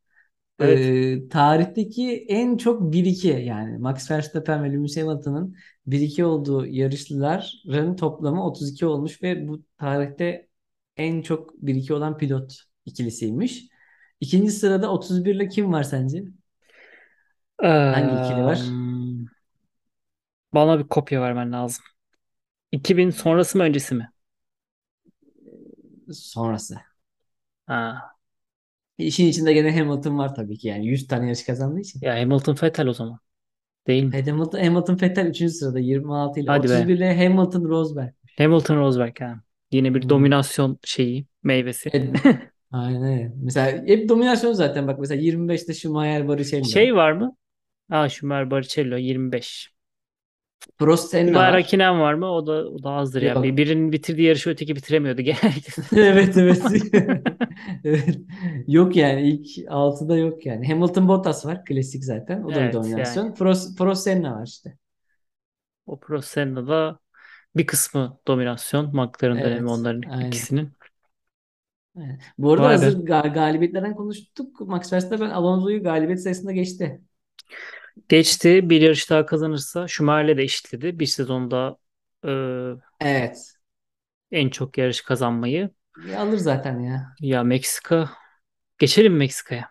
Evet. 0.58 0.78
Ee, 0.78 1.28
tarihteki 1.28 2.26
en 2.28 2.56
çok 2.56 2.92
1-2 2.92 3.28
yani 3.28 3.78
Max 3.78 4.10
Verstappen 4.10 4.64
ve 4.64 4.72
Lewis 4.72 4.96
Hamilton'ın 4.96 5.56
1-2 5.86 6.24
olduğu 6.24 6.66
yarışlıların 6.66 7.96
toplamı 7.96 8.44
32 8.46 8.86
olmuş 8.86 9.22
ve 9.22 9.48
bu 9.48 9.62
tarihte 9.78 10.48
en 10.96 11.22
çok 11.22 11.54
1-2 11.62 11.94
olan 11.94 12.18
pilot 12.18 12.54
ikilisiymiş. 12.84 13.64
İkinci 14.20 14.50
sırada 14.52 14.92
31 14.92 15.34
ile 15.34 15.48
kim 15.48 15.72
var 15.72 15.82
sence? 15.82 16.24
Hangi 17.90 18.14
ikili 18.16 18.44
var? 18.44 18.76
bana 20.54 20.78
bir 20.78 20.88
kopya 20.88 21.22
vermen 21.22 21.52
lazım. 21.52 21.84
2000 22.72 23.10
sonrası 23.10 23.58
mı 23.58 23.64
öncesi 23.64 23.94
mi? 23.94 24.12
Sonrası. 26.12 26.76
Ha. 27.66 28.12
İşin 29.06 29.26
içinde 29.28 29.52
gene 29.52 29.78
Hamilton 29.78 30.18
var 30.18 30.34
tabii 30.34 30.58
ki 30.58 30.68
yani 30.68 30.86
100 30.86 31.06
tane 31.08 31.26
yarış 31.26 31.44
kazandığı 31.44 31.80
için. 31.80 32.02
Ya 32.02 32.14
Hamilton 32.20 32.56
Vettel 32.62 32.86
o 32.88 32.92
zaman. 32.92 33.18
Değil 33.86 34.04
mi? 34.04 34.18
Hamilton, 34.26 34.58
Hamilton 34.60 34.96
Vettel 35.02 35.26
3. 35.26 35.54
sırada 35.54 35.78
26 35.80 36.40
ile 36.40 36.50
Hadi 36.50 36.68
be. 36.70 36.78
31 36.78 36.96
ile 36.96 37.24
Hamilton 37.28 37.64
Rosberg. 37.64 38.14
Hamilton 38.38 38.76
Rosberg 38.78 39.20
ha. 39.20 39.42
Yine 39.70 39.94
bir 39.94 40.02
Hmm. 40.02 40.08
dominasyon 40.08 40.78
şeyi, 40.84 41.26
meyvesi. 41.42 41.92
Aynen 42.72 43.02
öyle. 43.02 43.32
Mesela 43.36 43.86
hep 43.86 44.08
dominasyon 44.08 44.52
zaten 44.52 44.86
bak 44.86 44.98
mesela 45.00 45.20
25'te 45.22 45.74
Schumacher 45.74 46.28
Barrichello. 46.28 46.68
Şey 46.72 46.94
var 46.94 47.12
mı? 47.12 47.36
Ha 47.90 48.08
Schumacher 48.08 48.50
Barrichello 48.50 48.96
25. 48.98 49.72
Prost 50.78 51.10
Senna 51.10 51.32
Schumacher 51.32 51.52
var. 51.52 51.52
Hakkinen 51.52 52.00
var 52.00 52.14
mı? 52.14 52.26
O 52.26 52.46
da 52.46 52.52
o 52.52 52.82
da 52.82 52.90
azdır. 52.90 53.22
Bir, 53.22 53.26
Yok. 53.34 53.44
birinin 53.44 53.92
bitirdiği 53.92 54.26
yarışı 54.28 54.50
öteki 54.50 54.76
bitiremiyordu 54.76 55.22
genellikle. 55.22 55.82
Evet 55.96 56.36
evet. 56.36 56.62
Evet. 57.84 58.18
Yok 58.66 58.96
yani 58.96 59.22
ilk 59.30 59.46
6'da 59.68 60.16
yok 60.16 60.46
yani. 60.46 60.68
Hamilton 60.68 61.08
Bottas 61.08 61.46
var 61.46 61.64
klasik 61.64 62.04
zaten. 62.04 62.42
O 62.42 62.54
da 62.54 62.54
bir 62.54 62.60
Evet 62.60 62.74
yani. 62.74 62.84
dominasyon. 62.84 63.34
Prost, 63.34 63.78
Prost 63.78 64.02
Senna 64.02 64.34
var 64.36 64.46
işte. 64.46 64.76
O 65.86 66.00
Prost 66.00 66.28
Senna'da 66.28 66.98
bir 67.56 67.66
kısmı 67.66 68.20
dominasyon. 68.26 68.86
McLaren 68.96 69.44
dönemi 69.44 69.52
Evet. 69.60 69.70
onların 69.70 70.02
Aynen. 70.10 70.26
ikisinin. 70.28 70.70
Aynen. 71.96 72.20
Bu 72.38 72.52
arada 72.52 72.62
Vay 72.64 72.80
be. 72.82 72.84
hazır 72.86 72.98
ga- 72.98 73.34
galibiyetlerden 73.34 73.94
konuştuk. 73.94 74.60
Max 74.60 74.92
Verstappen 74.92 75.30
Alonso'yu 75.30 75.82
galibiyet 75.82 76.22
sayısında 76.22 76.52
geçti. 76.52 77.00
Geçti. 78.08 78.70
Bir 78.70 78.80
yarış 78.80 79.10
daha 79.10 79.26
kazanırsa 79.26 79.88
Schumacher'le 79.88 80.36
de 80.38 80.42
eşitledi. 80.42 80.98
Bir 80.98 81.06
sezonda 81.06 81.76
e, 82.24 82.28
Evet. 83.00 83.56
en 84.30 84.48
çok 84.48 84.78
yarış 84.78 85.00
kazanmayı. 85.00 85.70
Ya 85.96 86.20
alır 86.20 86.36
zaten 86.38 86.80
ya. 86.80 87.16
Ya 87.20 87.42
Meksika. 87.44 88.10
Geçelim 88.78 89.16
Meksika'ya. 89.16 89.70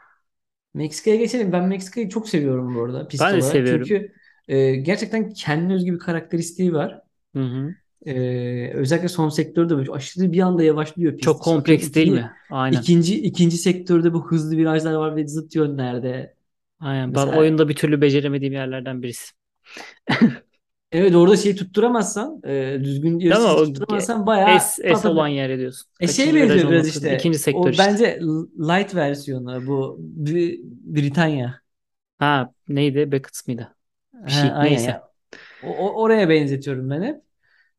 Meksika'ya 0.73 1.15
geçelim. 1.15 1.51
Ben 1.51 1.67
Meksika'yı 1.67 2.09
çok 2.09 2.29
seviyorum 2.29 2.75
bu 2.75 2.83
arada 2.83 3.07
pist 3.07 3.21
Ben 3.23 3.33
de 3.33 3.41
olarak. 3.41 3.51
seviyorum. 3.51 3.87
Çünkü 3.87 4.13
e, 4.47 4.75
gerçekten 4.75 5.33
kendine 5.33 5.73
özgü 5.73 5.93
bir 5.93 5.99
karakteristiği 5.99 6.73
var. 6.73 7.01
Hı 7.35 7.39
hı. 7.39 7.75
E, 8.05 8.71
özellikle 8.73 9.07
son 9.07 9.29
sektörde 9.29 9.77
böyle 9.77 9.91
aşırı 9.91 10.31
bir 10.31 10.39
anda 10.39 10.63
yavaşlıyor 10.63 11.11
pist. 11.11 11.23
Çok 11.23 11.41
kompleks 11.41 11.93
değil 11.93 12.07
mi? 12.11 12.31
Aynen. 12.49 12.77
ikinci, 12.77 13.21
ikinci 13.21 13.57
sektörde 13.57 14.13
bu 14.13 14.31
hızlı 14.31 14.57
virajlar 14.57 14.93
var 14.93 15.15
ve 15.15 15.27
zıt 15.27 15.55
yönlerde. 15.55 16.35
Aynen. 16.81 17.15
Ben 17.15 17.27
Mesela 17.27 17.27
oyunda 17.27 17.69
bir 17.69 17.75
türlü 17.75 18.01
beceremediğim 18.01 18.53
yerlerden 18.53 19.01
birisi. 19.03 19.31
evet 20.91 21.15
orada 21.15 21.37
şeyi 21.37 21.55
tutturamazsan 21.55 22.41
e, 22.45 22.79
düzgün 22.83 23.19
Değil 23.29 23.41
mi? 23.41 23.47
yarış 23.47 23.47
O 23.47 23.73
tutturamazsan 23.73 24.25
bayağı 24.25 24.59
S, 24.59 24.95
S 24.95 25.07
olan 25.07 25.27
patladı. 25.27 25.29
yere 25.29 25.57
diyorsun. 25.59 25.91
E 25.99 26.07
şeye 26.07 26.35
benziyor 26.35 26.69
biraz 26.69 26.87
işte. 26.87 27.09
İkinci 27.09 27.39
sektör 27.39 27.71
O 27.71 27.71
işte. 27.73 27.93
bence 27.93 28.19
light 28.59 28.95
versiyonu 28.95 29.67
bu 29.67 29.99
Bri- 30.17 30.61
Britanya. 30.63 31.61
Ha 32.19 32.53
neydi? 32.67 33.11
Beckett 33.11 33.47
mıydı? 33.47 33.75
Bir 34.25 34.31
şey. 34.31 34.53
aynen 34.55 34.59
Neyse. 34.59 34.81
ya. 34.81 35.11
O, 35.61 36.01
oraya 36.03 36.29
benzetiyorum 36.29 36.89
ben 36.89 37.01
hep. 37.03 37.21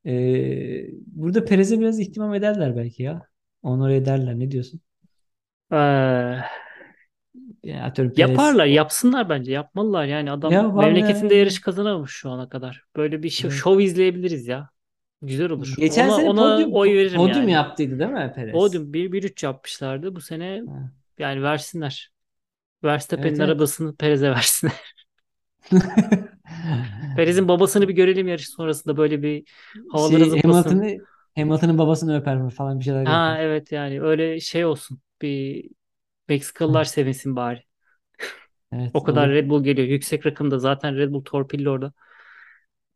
Ee, 0.07 0.87
burada 1.07 1.45
Perez'e 1.45 1.81
biraz 1.81 2.01
ihtimam 2.01 2.35
ederler 2.35 2.77
belki 2.77 3.03
ya. 3.03 3.29
Onore 3.63 3.97
ederler. 3.97 4.39
Ne 4.41 4.51
diyorsun? 4.51 4.83
Ee, 5.71 6.43
Yani 7.63 7.83
atıyorum 7.83 8.15
Perez. 8.15 8.31
yaparlar, 8.31 8.67
O, 8.67 8.67
yapsınlar 8.67 9.29
bence. 9.29 9.53
Yapmalılar 9.53 10.05
yani. 10.05 10.31
Adam 10.33 10.53
ya 10.53 10.63
memleketinde 10.63 11.35
vallahi 11.35 11.39
yarış 11.39 11.61
kazanamamış 11.61 12.13
şu 12.13 12.31
ana 12.31 12.49
kadar. 12.49 12.85
Böyle 12.97 13.23
bir 13.23 13.31
şov, 13.31 13.49
evet. 13.49 13.59
şov 13.59 13.79
izleyebiliriz 13.81 14.47
ya. 14.49 14.71
Güzel 15.23 15.51
olur. 15.51 15.75
Geçen 15.79 16.09
Ona 16.09 16.17
sene 16.17 16.29
ona 16.31 16.55
podyum 16.55 16.73
oy 16.75 16.95
veririm 16.95 17.17
podyum 17.17 17.37
yani. 17.37 17.53
yaptıydı 17.53 17.99
değil 17.99 18.11
mi 18.11 18.33
Perez? 18.35 18.53
Podium 18.53 18.93
1-1-3 18.95 19.43
yapmışlardı. 19.43 20.17
Bu 20.17 20.21
sene 20.21 20.63
Ha, 20.67 20.93
yani 21.19 21.43
versinler. 21.43 22.13
Evet 22.85 22.93
Verstappen'in 22.93 23.41
evet. 23.41 23.41
arabasını 23.41 23.97
Perez'e 23.97 24.31
versinler. 24.31 24.95
Perez'in 27.17 27.49
babasını 27.49 27.89
bir 27.89 27.95
görelim 27.95 28.29
yarış 28.29 28.49
sonrasında 28.49 28.97
böyle 28.97 29.23
bir 29.23 29.45
havalara 29.89 30.25
Şey 30.25 30.31
zıplasın. 30.31 30.71
Hamilton'ı 30.71 31.07
Hamilton'ın 31.37 31.79
babasını 31.79 32.17
öper 32.19 32.37
mi 32.37 32.51
falan 32.51 32.79
bir 32.81 32.85
şeyler 32.85 33.05
Ha 33.05 33.11
yapar. 33.11 33.39
evet 33.39 33.73
yani 33.73 34.03
öyle 34.03 34.41
şey 34.41 34.65
olsun. 34.65 35.01
Bir 35.23 35.71
Meksikalılar 36.29 36.85
sevinsin 36.85 37.37
bari. 37.37 37.65
O 38.93 39.03
Evet 39.03 39.05
kadar 39.05 39.29
olur. 39.29 39.31
Red 39.31 39.51
Bull 39.51 39.65
geliyor. 39.65 39.89
Yüksek 39.89 40.27
rakımda 40.27 40.59
zaten 40.59 40.97
Red 40.97 41.13
Bull 41.13 41.25
torpilli 41.25 41.71
orada. 41.71 41.93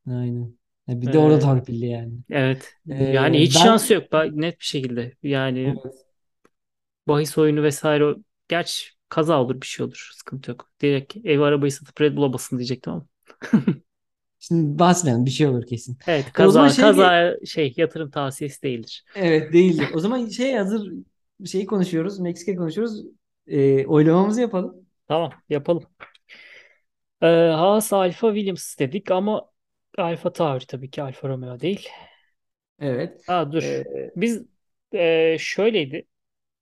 Aynen. 0.07 0.59
Ya 0.87 1.01
bir 1.01 1.13
de 1.13 1.19
orada 1.19 1.39
Ee, 1.39 1.39
torpilli 1.39 1.87
yani. 1.87 2.19
evet. 2.31 2.75
Yani 2.87 3.41
Ee, 3.41 3.43
hiç 3.43 3.59
şansı 3.59 3.95
ben 3.95 3.95
yok. 3.95 4.13
Ba- 4.13 4.43
Net 4.43 4.61
bir 4.61 4.65
şekilde. 4.65 5.17
Yani 5.23 5.81
evet. 5.85 6.07
bahis 7.09 7.39
oyunu 7.39 7.63
vesaire. 7.63 8.05
o- 8.05 8.17
Gerçi 8.49 8.91
kaza 9.09 9.41
olur 9.43 9.61
bir 9.61 9.67
şey 9.67 9.87
olur. 9.87 10.11
Sıkıntı 10.15 10.51
yok. 10.51 10.71
Direkt 10.81 11.17
ev 11.25 11.41
arabayı 11.41 11.73
satıp 11.73 12.01
Red 12.01 12.17
Bull'a 12.17 12.33
basın 12.33 12.59
diyecektim 12.59 12.93
ama. 12.93 13.07
Şimdi 14.39 14.79
bahsedelim 14.79 15.27
bir 15.27 15.31
şey 15.31 15.47
olur 15.49 15.67
kesin. 15.67 15.99
Evet 16.07 16.33
E, 16.39 16.43
o 16.43 16.51
zaman 16.51 16.69
kaza 16.69 16.77
şey 16.77 16.93
kaza 16.93 17.35
şey 17.47 17.75
yatırım 17.77 18.11
tavsiyesi 18.11 18.63
değildir. 18.63 19.05
evet 19.15 19.53
değildir. 19.53 19.89
O 19.93 19.99
zaman 20.01 20.27
şey 20.29 20.55
hazır 20.55 20.93
şeyi 21.45 21.67
konuşuyoruz. 21.67 22.21
Meksika 22.21 22.57
konuşuyoruz. 22.57 23.05
E, 23.47 23.87
oylamamızı 23.87 24.41
yapalım. 24.41 24.87
Tamam 25.09 25.33
yapalım. 25.49 25.85
Ee, 27.23 27.27
Haas 27.27 27.93
Alfa 27.93 28.29
Williams 28.35 28.79
dedik 28.79 29.11
ama 29.11 29.51
Alfa 29.99 30.33
Tauri 30.33 30.67
tabii 30.67 30.91
ki 30.91 31.03
Alfa 31.03 31.29
Romeo 31.29 31.61
değil. 31.61 31.89
Evet. 32.79 33.25
Aa 33.29 33.53
dur. 33.53 33.63
Biz 34.17 34.43
e, 34.93 35.37
şöyleydi. 35.39 36.07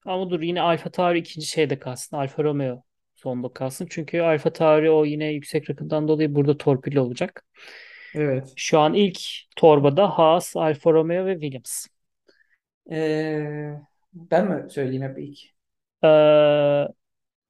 Ama 0.06 0.30
dur 0.30 0.40
yine 0.40 0.60
Alfa 0.60 0.90
Tauri 0.90 1.18
ikinci 1.18 1.46
şeyde 1.46 1.78
kalsın. 1.78 2.16
Alfa 2.16 2.44
Romeo 2.44 2.82
sonda 3.14 3.52
kalsın. 3.52 3.87
Çünkü 3.90 4.20
Alfa 4.20 4.52
Tauri 4.52 4.90
o 4.90 5.04
yine 5.04 5.32
yüksek 5.32 5.70
rakımdan 5.70 6.08
dolayı 6.08 6.34
burada 6.34 6.56
torpilli 6.58 7.00
olacak. 7.00 7.44
evet. 8.14 8.52
Şu 8.56 8.78
an 8.78 8.94
ilk 8.94 9.20
torbada 9.56 10.18
Haas, 10.18 10.56
Alfa 10.56 10.92
Romeo 10.92 11.26
ve 11.26 11.32
Williams. 11.32 11.87
E, 12.90 13.84
ben 14.14 14.48
mi 14.50 14.70
söyleyeyim 14.70 15.03
hep 15.03 15.18
ilk? 15.18 15.38
Ee, 16.05 16.88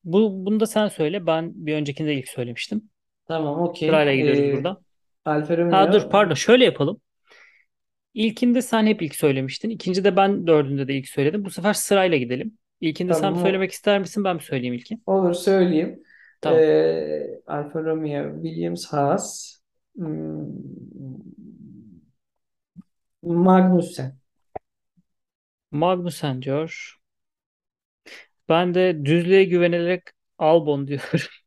bu, 0.05 0.47
bunu 0.47 0.61
da 0.61 0.67
sen 0.67 0.89
söyle. 0.89 1.27
Ben 1.27 1.53
bir 1.67 1.75
öncekinde 1.75 2.15
ilk 2.15 2.29
söylemiştim. 2.29 2.91
Tamam 3.27 3.61
okey. 3.63 3.91
Sırayla 3.91 4.15
gidiyoruz 4.17 4.51
E, 4.53 4.53
burada. 4.53 4.83
Alfa 5.25 5.57
Ha 5.69 5.93
dur 5.93 6.09
Romeo 6.09 6.11
pardon 6.11 6.35
şöyle 6.35 6.65
yapalım. 6.65 7.03
İlkinde 8.15 8.63
sen 8.63 8.87
hep 8.87 9.03
ilk 9.03 9.15
söylemiştin. 9.15 9.71
İkincide 9.71 10.17
ben 10.17 10.47
dördünde 10.47 10.89
de 10.89 10.95
ilk 10.95 11.09
söyledim. 11.09 11.45
Bu 11.45 11.51
sefer 11.51 11.73
sırayla 11.75 12.17
gidelim. 12.19 12.59
İlkinde 12.81 13.15
sen 13.15 13.33
tamam 13.33 13.43
o- 13.43 13.59
söylemek 13.59 13.73
ister 13.73 13.99
misin 14.01 14.25
ben 14.25 14.37
mi 14.37 14.43
söyleyeyim 14.43 14.75
ilki? 14.75 14.99
olur 15.07 15.33
söyleyeyim. 15.35 16.03
Tamam. 16.41 16.65
E, 16.65 17.41
Alfa 17.47 17.83
Romeo, 17.85 18.35
Williams, 18.43 18.87
Haas, 18.87 19.59
hmm, 19.97 20.47
Magnussen. 23.45 24.19
Magnussen 25.75 26.43
diyor. 26.43 26.97
Ben 28.49 28.75
de 28.75 29.05
düzlüğe 29.05 29.45
güvenilerek 29.45 30.03
Albon 30.39 30.87
diyorum. 30.89 31.21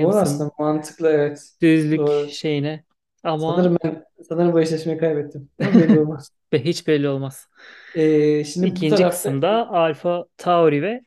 Doğru 0.00 0.18
Williams'ın 0.18 0.18
aslında 0.18 0.50
mantıklı 0.58 1.08
evet. 1.08 1.50
düzlük 1.62 2.08
Doğru. 2.08 2.28
şeyine. 2.28 2.84
Ama 3.22 3.66
Sanırım 3.66 3.76
ben 3.84 4.04
sanırım 4.28 4.52
bu 4.52 4.60
eşleşmeyi 4.60 4.98
kaybettim. 4.98 5.50
Ama 5.58 5.78
belli 5.78 5.98
olmaz. 6.00 6.30
be- 6.52 6.64
hiç 6.64 6.86
belli 6.86 7.08
olmaz. 7.08 7.48
Ee, 7.94 8.44
şimdi 8.44 8.80
bu 8.80 8.86
İkinci 8.86 8.86
tarafta 8.86 9.30
kısımda 9.32 9.68
Alfa 9.70 10.26
Tauri 10.36 10.82
ve 10.82 11.04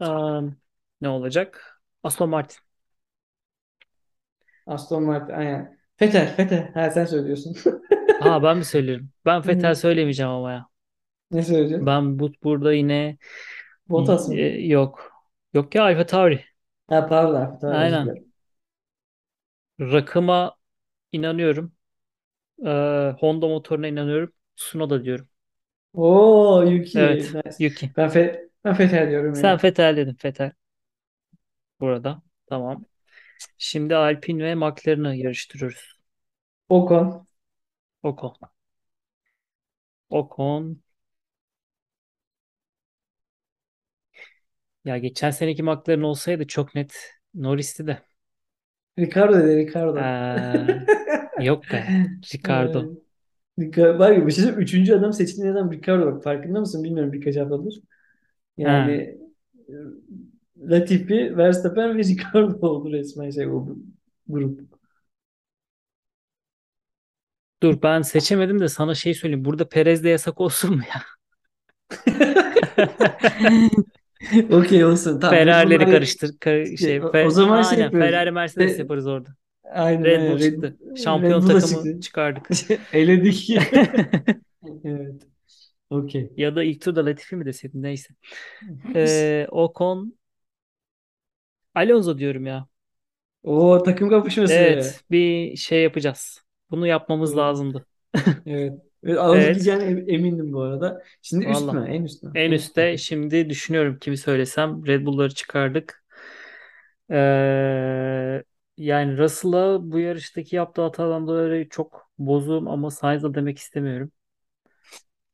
um, 0.00 0.56
ne 1.00 1.08
olacak? 1.08 1.80
Aston 2.02 2.28
Martin. 2.30 2.58
Aston 4.66 5.02
Martin 5.04 5.34
aynen. 5.34 5.78
Fetel, 5.96 6.34
Fetel. 6.36 6.70
Ha 6.74 6.90
sen 6.90 7.04
söylüyorsun. 7.04 7.56
Aa 8.18 8.42
ben 8.42 8.58
mi 8.58 8.64
söylüyorum? 8.64 9.10
Ben 9.26 9.46
Vettel 9.48 9.74
söylemeyeceğim 9.74 10.30
ama 10.32 10.52
ya. 10.52 10.66
Ne 11.30 11.42
söyleyeceksin? 11.42 11.86
Ben 11.86 12.18
bu 12.18 12.32
burada 12.44 12.72
yine 12.72 13.18
Bottas 13.88 14.28
e, 14.30 14.34
mı? 14.34 14.40
yok. 14.66 15.12
Yok 15.54 15.74
ya 15.74 15.82
Alfa 15.84 16.06
Tauri. 16.06 16.44
Ha 16.88 17.06
pardon, 17.08 17.58
pardon 17.60 17.82
özür 17.82 17.82
Aynen. 17.82 18.02
dilerim. 18.02 18.32
Rakıma 19.80 20.56
inanıyorum. 21.12 21.72
Ee, 22.66 23.14
Honda 23.20 23.48
motoruna 23.48 23.88
inanıyorum. 23.88 24.32
Tsunoda 24.56 25.04
diyorum. 25.04 25.28
Oo 25.94 26.62
Yuki. 26.64 26.98
Evet. 26.98 27.34
Nice. 27.34 27.56
Yuki. 27.58 27.90
Ben, 27.96 28.08
Fe 28.10 28.48
ben 28.64 28.74
Fetel 28.74 29.10
diyorum 29.10 29.40
Sen 29.40 29.56
ya. 29.56 29.60
Vettel 29.62 29.96
dedin. 29.96 30.16
Vettel 30.24 30.52
burada. 31.80 32.22
Tamam. 32.46 32.84
Şimdi 33.58 33.96
Alpine 33.96 34.44
ve 34.44 34.54
McLaren'ı 34.54 35.16
yarıştırıyoruz. 35.16 35.94
Ocon. 36.76 37.26
Ocon. 38.02 38.34
Ocon. 40.18 40.82
Ya 44.84 44.98
geçen 44.98 45.30
seneki 45.30 45.62
McLaren 45.62 46.02
olsaydı 46.02 46.46
çok 46.46 46.74
net 46.74 46.94
Norris'ti 47.34 47.86
de. 47.86 48.02
Ricardo 48.98 49.38
dedi 49.38 49.56
Ricardo. 49.56 49.98
Ee, 50.00 50.86
yok 51.38 51.64
be. 51.70 51.76
Ee, 51.76 52.06
Ricardo. 52.34 52.96
Ricardo. 53.58 53.98
Var 53.98 54.12
ya 54.12 54.26
bir 54.26 54.32
şey 54.32 54.44
söyleyeyim, 54.44 54.62
Üçüncü 54.62 54.94
adam 54.94 55.12
seçtiğin 55.12 55.48
adam 55.48 55.72
Ricardo. 55.72 56.06
Bak, 56.16 56.22
farkında 56.24 56.60
mısın 56.60 56.84
bilmiyorum 56.84 57.12
birkaç 57.12 57.36
haftadır. 57.36 57.80
Yani 58.58 58.90
Ha. 58.90 58.92
e, 58.92 59.18
Latifi, 60.70 61.36
Verstappen 61.36 61.98
ve 61.98 62.02
Ricardo 62.04 62.58
oldu 62.68 62.92
resmen 62.92 63.30
şey 63.30 63.46
o 63.48 63.68
grup. 64.28 64.60
Dur 67.62 67.82
ben 67.82 68.02
seçemedim 68.02 68.60
de 68.60 68.68
sana 68.68 68.94
şey 68.94 69.14
söyleyeyim. 69.14 69.44
Burada 69.44 69.68
Perez 69.68 70.04
de 70.04 70.08
yasak 70.08 70.40
olsun 70.40 70.76
mu 70.76 70.82
ya? 70.94 71.02
Okey 74.52 74.84
olsun. 74.84 75.20
Tamam 75.20 75.34
Ferrari'leri 75.36 75.78
bunları 75.80 75.90
karıştır. 75.90 76.38
kar- 76.40 76.66
şey, 76.66 76.76
şey, 76.76 77.00
o, 77.00 77.12
o 77.26 77.30
zaman 77.30 77.62
şey 77.62 77.70
aynen 77.70 77.82
yapıyoruz. 77.84 78.10
Ferrari 78.10 78.30
Mercedes 78.30 78.74
Ve- 78.74 78.78
yaparız 78.78 79.06
orada. 79.06 79.30
aynen 79.72 80.04
Red 80.04 80.30
Bull 80.32 80.38
Red, 80.38 80.52
çıktı. 80.52 80.76
Red 80.90 80.96
Şampiyon 80.96 81.42
Bull'a 81.42 81.60
takımı 81.60 81.84
çıktı. 81.84 82.00
çıkardık. 82.00 82.48
Eledik. 82.92 83.50
Evet. 84.84 85.22
Okey. 85.90 86.32
Ya 86.36 86.56
da 86.56 86.64
ilk 86.64 86.80
turda 86.80 87.06
Latifi 87.06 87.36
mi 87.36 87.44
deseydin 87.44 87.82
neyse. 87.82 88.14
Ee, 88.94 89.46
Ocon 89.50 90.14
Alonso 91.74 92.18
diyorum 92.18 92.46
ya. 92.46 92.66
O 93.42 93.82
takım 93.82 94.08
kapışması. 94.10 94.52
Evet 94.54 95.04
bir 95.10 95.56
şey 95.56 95.82
yapacağız. 95.82 96.40
Bunu 96.70 96.86
yapmamız 96.86 97.36
lazımdı. 97.36 97.86
Evet. 98.46 98.89
Evet, 99.30 99.78
em- 99.82 100.08
emindim 100.10 100.52
bu 100.52 100.60
arada. 100.62 101.02
Şimdi 101.22 101.44
üst 101.46 101.72
Valla. 101.72 101.72
mü? 101.72 101.86
En 101.88 102.04
üst 102.04 102.22
mü? 102.22 102.38
En 102.44 102.52
En 102.52 102.56
üst 102.56 102.76
üstte 102.76 102.98
şimdi 102.98 103.50
düşünüyorum 103.50 103.98
kimi 104.00 104.16
söylesem. 104.18 104.86
Red 104.86 105.06
Bull'ları 105.06 105.34
çıkardık. 105.34 106.04
Ee, 107.10 108.42
yani 108.76 109.18
Russell'a 109.18 109.92
bu 109.92 109.98
yarıştaki 109.98 110.56
yaptığı 110.56 110.82
hatadan 110.82 111.26
dolayı 111.28 111.68
çok 111.68 112.10
bozuğum 112.18 112.68
ama 112.68 112.90
Sainz'a 112.90 113.34
demek 113.34 113.58
istemiyorum. 113.58 114.12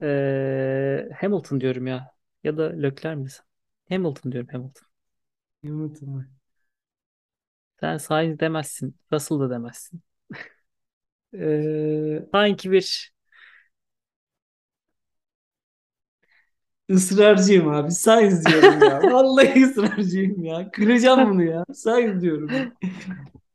Ee, 0.03 1.09
Hamilton 1.21 1.61
diyorum 1.61 1.87
ya. 1.87 2.15
Ya 2.45 2.57
da 2.59 2.63
Leclerc 2.83 3.17
mi? 3.23 3.29
Hamilton 3.89 4.33
diyorum 4.33 4.49
Hamilton. 4.53 4.87
Hamilton. 5.63 6.27
Sen 7.81 7.99
Sainz 7.99 8.39
demezsin. 8.41 8.97
Russell 9.13 9.41
da 9.41 9.51
demezsin. 9.51 10.03
Ee, 11.33 12.27
Sanki 12.33 12.71
bir 12.73 13.13
ısrarcıyım 16.91 17.69
abi. 17.69 17.91
Sainz 17.91 18.47
diyorum 18.47 18.81
ya. 18.81 19.03
Vallahi 19.13 19.65
ısrarcıyım 19.65 20.45
ya. 20.45 20.71
Kıracağım 20.71 21.31
bunu 21.31 21.43
ya. 21.45 21.65
Sainz 21.75 22.23
diyorum. 22.23 22.51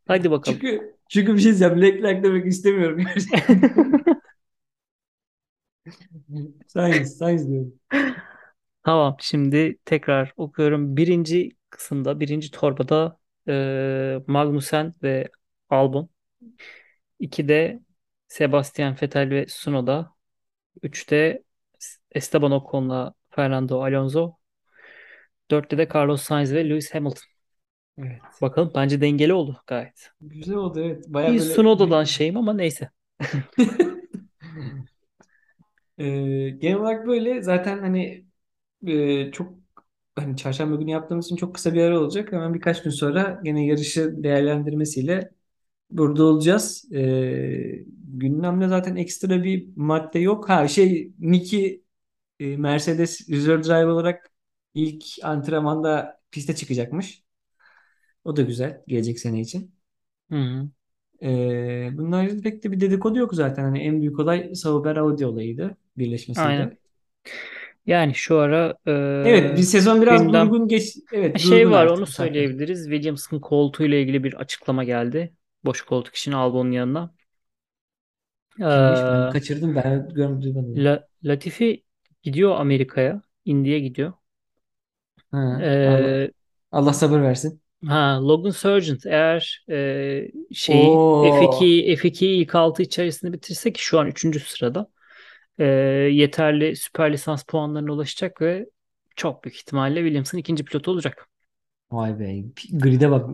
hadi 0.08 0.32
bakalım. 0.32 0.60
Çünkü 0.60 0.96
çünkü 1.10 1.34
bir 1.34 1.40
şey 1.40 1.52
diyeceğim. 1.52 1.82
Leclerc 1.82 2.24
demek 2.24 2.46
istemiyorum 2.46 2.98
gerçekten. 2.98 3.62
Sainz, 6.68 7.18
Sainz 7.18 7.48
diyorum. 7.50 7.74
Tamam 8.84 9.16
şimdi 9.20 9.78
tekrar 9.86 10.34
okuyorum. 10.38 10.98
Birinci 10.98 11.52
kısımda, 11.70 12.20
birinci 12.20 12.52
torbada 12.52 13.20
e, 13.48 14.24
Magnussen 14.28 14.94
ve 15.04 15.30
Albon. 15.70 16.10
İkide 17.20 17.80
Sebastian 18.28 18.96
Vettel 19.02 19.30
ve 19.30 19.46
Tsunoda. 19.46 20.14
Üçte 20.84 21.44
Esteban 22.12 22.52
Ocon'la 22.52 23.14
Fernando 23.32 23.84
Alonso. 23.84 24.34
Dörtte 25.52 25.78
de 25.78 25.88
Carlos 25.94 26.22
Sainz 26.22 26.54
ve 26.54 26.70
Lewis 26.70 26.96
Hamilton. 26.96 27.24
Evet. 27.98 28.22
Bakalım 28.42 28.72
bence 28.76 29.02
dengeli 29.02 29.34
oldu 29.34 29.62
gayet. 29.68 30.12
Güzel 30.22 30.56
oldu 30.56 30.80
evet. 30.80 31.06
Baya 31.08 31.34
Bir 31.34 31.40
böyle 31.40 31.50
Tsunoda'dan 31.50 32.04
şeyim 32.04 32.38
ama 32.38 32.54
neyse. 32.54 32.90
Ee, 35.98 36.50
genel 36.50 36.76
olarak 36.78 37.08
böyle 37.08 37.42
zaten 37.42 37.80
hani 37.80 38.26
e, 38.88 39.32
çok 39.32 39.54
hani 40.16 40.38
çarşamba 40.38 40.76
günü 40.76 40.92
yaptığımız 40.92 41.26
için 41.26 41.36
çok 41.36 41.56
kısa 41.56 41.74
bir 41.74 41.82
ara 41.82 42.00
olacak. 42.00 42.32
Hemen 42.32 42.54
birkaç 42.54 42.84
gün 42.84 42.92
sonra 42.92 43.42
gene 43.44 43.66
yarışı 43.66 44.24
değerlendirmesiyle 44.24 45.32
burada 45.92 46.24
olacağız. 46.24 46.94
Ee, 46.94 47.84
gündemde 48.14 48.68
zaten 48.68 48.96
ekstra 48.96 49.44
bir 49.44 49.70
madde 49.76 50.20
yok. 50.20 50.50
Ha 50.50 50.68
şey 50.68 51.14
Niki 51.20 51.84
e, 52.42 52.58
Mercedes 52.58 53.30
Reserve 53.30 53.64
Drive 53.64 53.92
olarak 53.92 54.32
ilk 54.74 55.06
antrenmanda 55.24 56.22
piste 56.32 56.56
çıkacakmış. 56.56 57.24
O 58.24 58.36
da 58.36 58.42
güzel 58.42 58.84
gelecek 58.88 59.20
sene 59.20 59.42
için. 59.42 59.76
Hı 60.30 60.36
hı. 60.36 60.70
Ee, 61.22 61.92
haricinde 62.12 62.42
pek 62.42 62.64
de 62.64 62.72
bir 62.72 62.80
dedikodu 62.80 63.20
yok 63.20 63.34
zaten. 63.36 63.64
Hani 63.64 63.80
en 63.80 64.02
büyük 64.02 64.20
olay 64.20 64.56
Sauber 64.56 64.96
Audi 64.96 65.26
olayıydı 65.26 65.78
Aynen. 66.36 66.72
birleşmesiydi. 66.72 66.78
Yani 67.86 68.16
şu 68.16 68.38
ara 68.38 68.78
Evet 69.24 69.58
bir 69.58 69.62
e, 69.62 69.64
sezon 69.64 70.02
biraz 70.02 70.30
gündem 70.30 70.30
durgun 70.30 70.68
geç. 70.68 70.98
Evet 71.12 71.40
şey 71.40 71.44
durgun 71.44 71.72
var 71.72 71.88
onu 71.88 72.06
artık 72.06 72.10
sonra. 72.10 72.34
söyleyebiliriz. 72.34 72.84
Williams'ın 72.86 73.40
koltuğuyla 73.40 73.98
ilgili 73.98 74.24
bir 74.24 74.34
açıklama 74.34 74.84
geldi. 74.84 75.36
Boş 75.66 75.82
koltuk 75.82 76.16
için 76.16 76.32
Albon'un 76.32 76.72
yanına. 76.72 77.16
Kimmiş 78.68 79.08
ben 79.10 79.28
Ee, 79.28 79.30
kaçırdım 79.30 79.76
ben 79.76 80.10
görmedim. 80.14 80.56
La- 80.76 81.08
Latifi 81.24 81.84
gidiyor 82.24 82.56
Amerika'ya. 82.60 83.22
Indy'ye 83.46 83.80
gidiyor. 83.80 84.14
Ha, 85.32 85.38
Allah, 85.84 86.14
Ee, 86.16 86.32
Allah 86.72 86.94
sabır 86.94 87.22
versin. 87.22 87.62
ha, 87.88 88.20
Logan 88.28 88.50
Sargent 88.52 89.06
eğer 89.06 89.66
e, 89.70 90.28
şeyi 90.54 91.04
Oo. 91.22 91.22
F2 91.22 91.96
F2'yi 91.98 92.42
ilk 92.44 92.56
6 92.56 92.84
içerisinde 92.84 93.34
bitirse 93.34 93.74
ki 93.74 93.84
şu 93.84 94.00
an 94.00 94.08
üçüncü 94.08 94.40
sırada 94.40 94.92
e, 95.60 95.66
yeterli 96.14 96.76
süper 96.76 97.14
lisans 97.14 97.44
puanlarına 97.44 97.94
ulaşacak 97.94 98.42
ve 98.42 98.68
çok 99.16 99.44
büyük 99.46 99.58
ihtimalle 99.58 100.02
Williams'ın 100.02 100.40
ikinci 100.40 100.66
pilotu 100.66 100.92
olacak. 100.92 101.30
Vay 101.92 102.14
be. 102.20 102.44
Grid'e 102.72 103.12
bak. 103.12 103.30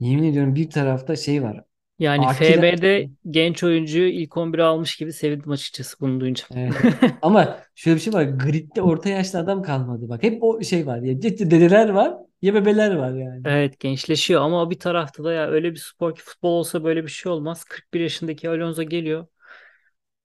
Yemin 0.00 0.22
ediyorum 0.24 0.54
bir 0.54 0.70
tarafta 0.70 1.16
şey 1.16 1.42
var. 1.42 1.64
Yani 2.02 2.26
Akila 2.26 2.62
FM'de 2.62 3.10
genç 3.30 3.64
oyuncuyu 3.64 4.08
ilk 4.08 4.36
11'e 4.36 4.62
almış 4.62 4.96
gibi 4.96 5.12
sevindim 5.12 5.50
açıkçası 5.50 6.00
bunu 6.00 6.20
duyunca. 6.20 6.44
Evet. 6.54 6.74
Ama 7.22 7.58
şöyle 7.74 7.96
bir 7.96 8.00
şey 8.00 8.12
var. 8.12 8.22
Grid'de 8.24 8.82
orta 8.82 9.08
yaşlı 9.08 9.38
adam 9.38 9.62
kalmadı. 9.62 10.08
Bak 10.08 10.22
hep 10.22 10.42
o 10.42 10.62
şey 10.62 10.86
var. 10.86 10.98
Ya 10.98 11.20
ciddi 11.20 11.50
dedeler 11.50 11.88
var 11.88 12.14
ya 12.42 12.54
bebeler 12.54 12.94
var 12.94 13.12
yani. 13.14 13.42
Evet 13.44 13.80
gençleşiyor 13.80 14.42
ama 14.42 14.70
bir 14.70 14.78
tarafta 14.78 15.24
da 15.24 15.32
ya 15.32 15.48
öyle 15.48 15.70
bir 15.72 15.76
spor 15.76 16.14
ki 16.14 16.22
futbol 16.22 16.50
olsa 16.50 16.84
böyle 16.84 17.02
bir 17.02 17.08
şey 17.08 17.32
olmaz. 17.32 17.64
41 17.64 18.00
yaşındaki 18.00 18.48
Alonso 18.50 18.82
geliyor. 18.82 19.26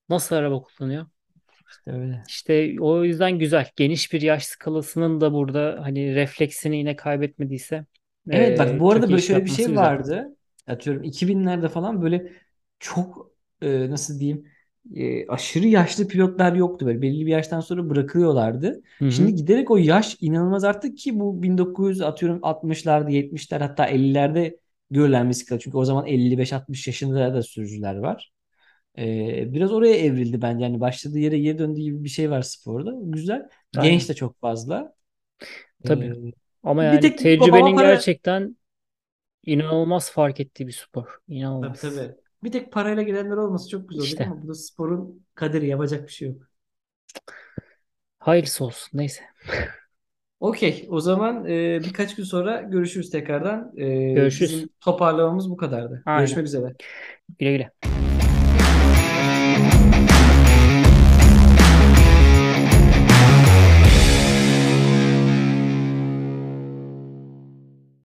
Nasıl 0.09 0.36
araba 0.36 0.61
kullanıyor? 0.61 1.05
İşte 1.69 1.91
öyle. 1.91 2.23
İşte 2.28 2.75
o 2.80 3.03
yüzden 3.03 3.39
güzel. 3.39 3.69
Geniş 3.75 4.13
bir 4.13 4.21
yaş 4.21 4.45
skalasının 4.45 5.21
da 5.21 5.34
burada 5.34 5.78
hani 5.82 6.15
refleksini 6.15 6.78
yine 6.78 6.95
kaybetmediyse 6.95 7.86
Evet 8.30 8.59
bak 8.59 8.67
eee, 8.67 8.80
bu 8.80 8.91
arada 8.91 9.09
böyle 9.09 9.21
şöyle 9.21 9.45
bir 9.45 9.49
şey 9.49 9.65
güzel. 9.65 9.75
vardı. 9.75 10.36
Atıyorum 10.68 11.03
2000'lerde 11.03 11.70
falan 11.70 12.01
böyle 12.01 12.34
çok 12.80 13.32
e, 13.61 13.89
nasıl 13.89 14.20
diyeyim 14.20 14.45
e, 14.95 15.28
aşırı 15.28 15.68
yaşlı 15.68 16.07
pilotlar 16.07 16.53
yoktu 16.53 16.86
böyle 16.86 17.01
belli 17.01 17.26
bir 17.26 17.32
yaştan 17.32 17.59
sonra 17.59 17.89
bırakıyorlardı. 17.89 18.82
Hı 18.99 19.05
hı. 19.05 19.11
Şimdi 19.11 19.36
giderek 19.36 19.72
o 19.72 19.78
yaş 19.78 20.18
inanılmaz 20.22 20.63
arttı 20.63 20.95
ki 20.95 21.20
bu 21.20 21.43
1900 21.43 22.01
atıyorum 22.01 22.39
60'larda 22.41 23.09
70'ler 23.09 23.61
hatta 23.61 23.86
50'lerde 23.86 24.59
görülen 24.91 25.32
skala. 25.32 25.59
Çünkü 25.59 25.78
o 25.78 25.86
zaman 25.86 26.07
55-60 26.07 26.88
yaşında 26.88 27.34
da 27.34 27.43
sürücüler 27.43 27.95
var. 27.95 28.32
E, 28.97 29.53
biraz 29.53 29.72
oraya 29.72 29.95
evrildi 29.95 30.41
bence 30.41 30.63
yani 30.63 30.80
başladığı 30.80 31.20
yere 31.20 31.39
geri 31.39 31.57
döndüğü 31.57 31.82
gibi 31.82 32.03
bir 32.03 32.09
şey 32.09 32.32
var 32.32 32.41
sporda. 32.41 32.93
Güzel. 33.03 33.49
Aynen. 33.78 33.91
Genç 33.91 34.09
de 34.09 34.13
çok 34.13 34.39
fazla. 34.41 34.93
Tabii. 35.84 36.34
Ama 36.63 36.82
bir 36.82 36.88
yani 36.88 36.99
tek 36.99 37.18
tecrübenin 37.18 37.76
para 37.76 37.93
gerçekten 37.93 38.57
inanılmaz 39.48 40.12
fark 40.12 40.39
ettiği 40.39 40.68
bir 40.68 40.72
spor. 40.74 41.06
Tabii 41.62 41.78
İnanılmaz. 41.78 41.80
tabii. 41.80 42.16
Bir 42.43 42.52
tek 42.52 42.72
parayla 42.74 43.04
gelenler 43.04 43.38
olması 43.38 43.70
çok 43.70 43.89
güzel 43.89 44.04
İşte. 44.04 44.24
ama 44.24 44.43
bu 44.43 44.48
da 44.48 44.54
sporun 44.54 45.26
kaderi 45.36 45.68
yapacak 45.68 46.08
bir 46.08 46.12
şey 46.14 46.28
yok. 46.30 46.41
Hayırlısı 48.20 48.66
olsun. 48.66 48.89
Neyse. 49.00 49.24
Okey. 50.39 50.88
O 50.89 51.00
zaman 51.02 51.45
e, 51.45 51.80
birkaç 51.86 52.16
gün 52.16 52.24
sonra 52.24 52.62
görüşürüz 52.62 53.10
tekrardan. 53.10 53.74
E, 53.78 53.84
Görüşürüz. 54.16 54.52
bizim 54.52 54.70
toparlamamız 54.82 55.50
bu 55.50 55.58
kadardı. 55.58 56.04
Aynen. 56.06 56.20
Görüşmek 56.20 56.45
üzere. 56.45 56.76
Güle 57.39 57.52
güle. 57.52 57.72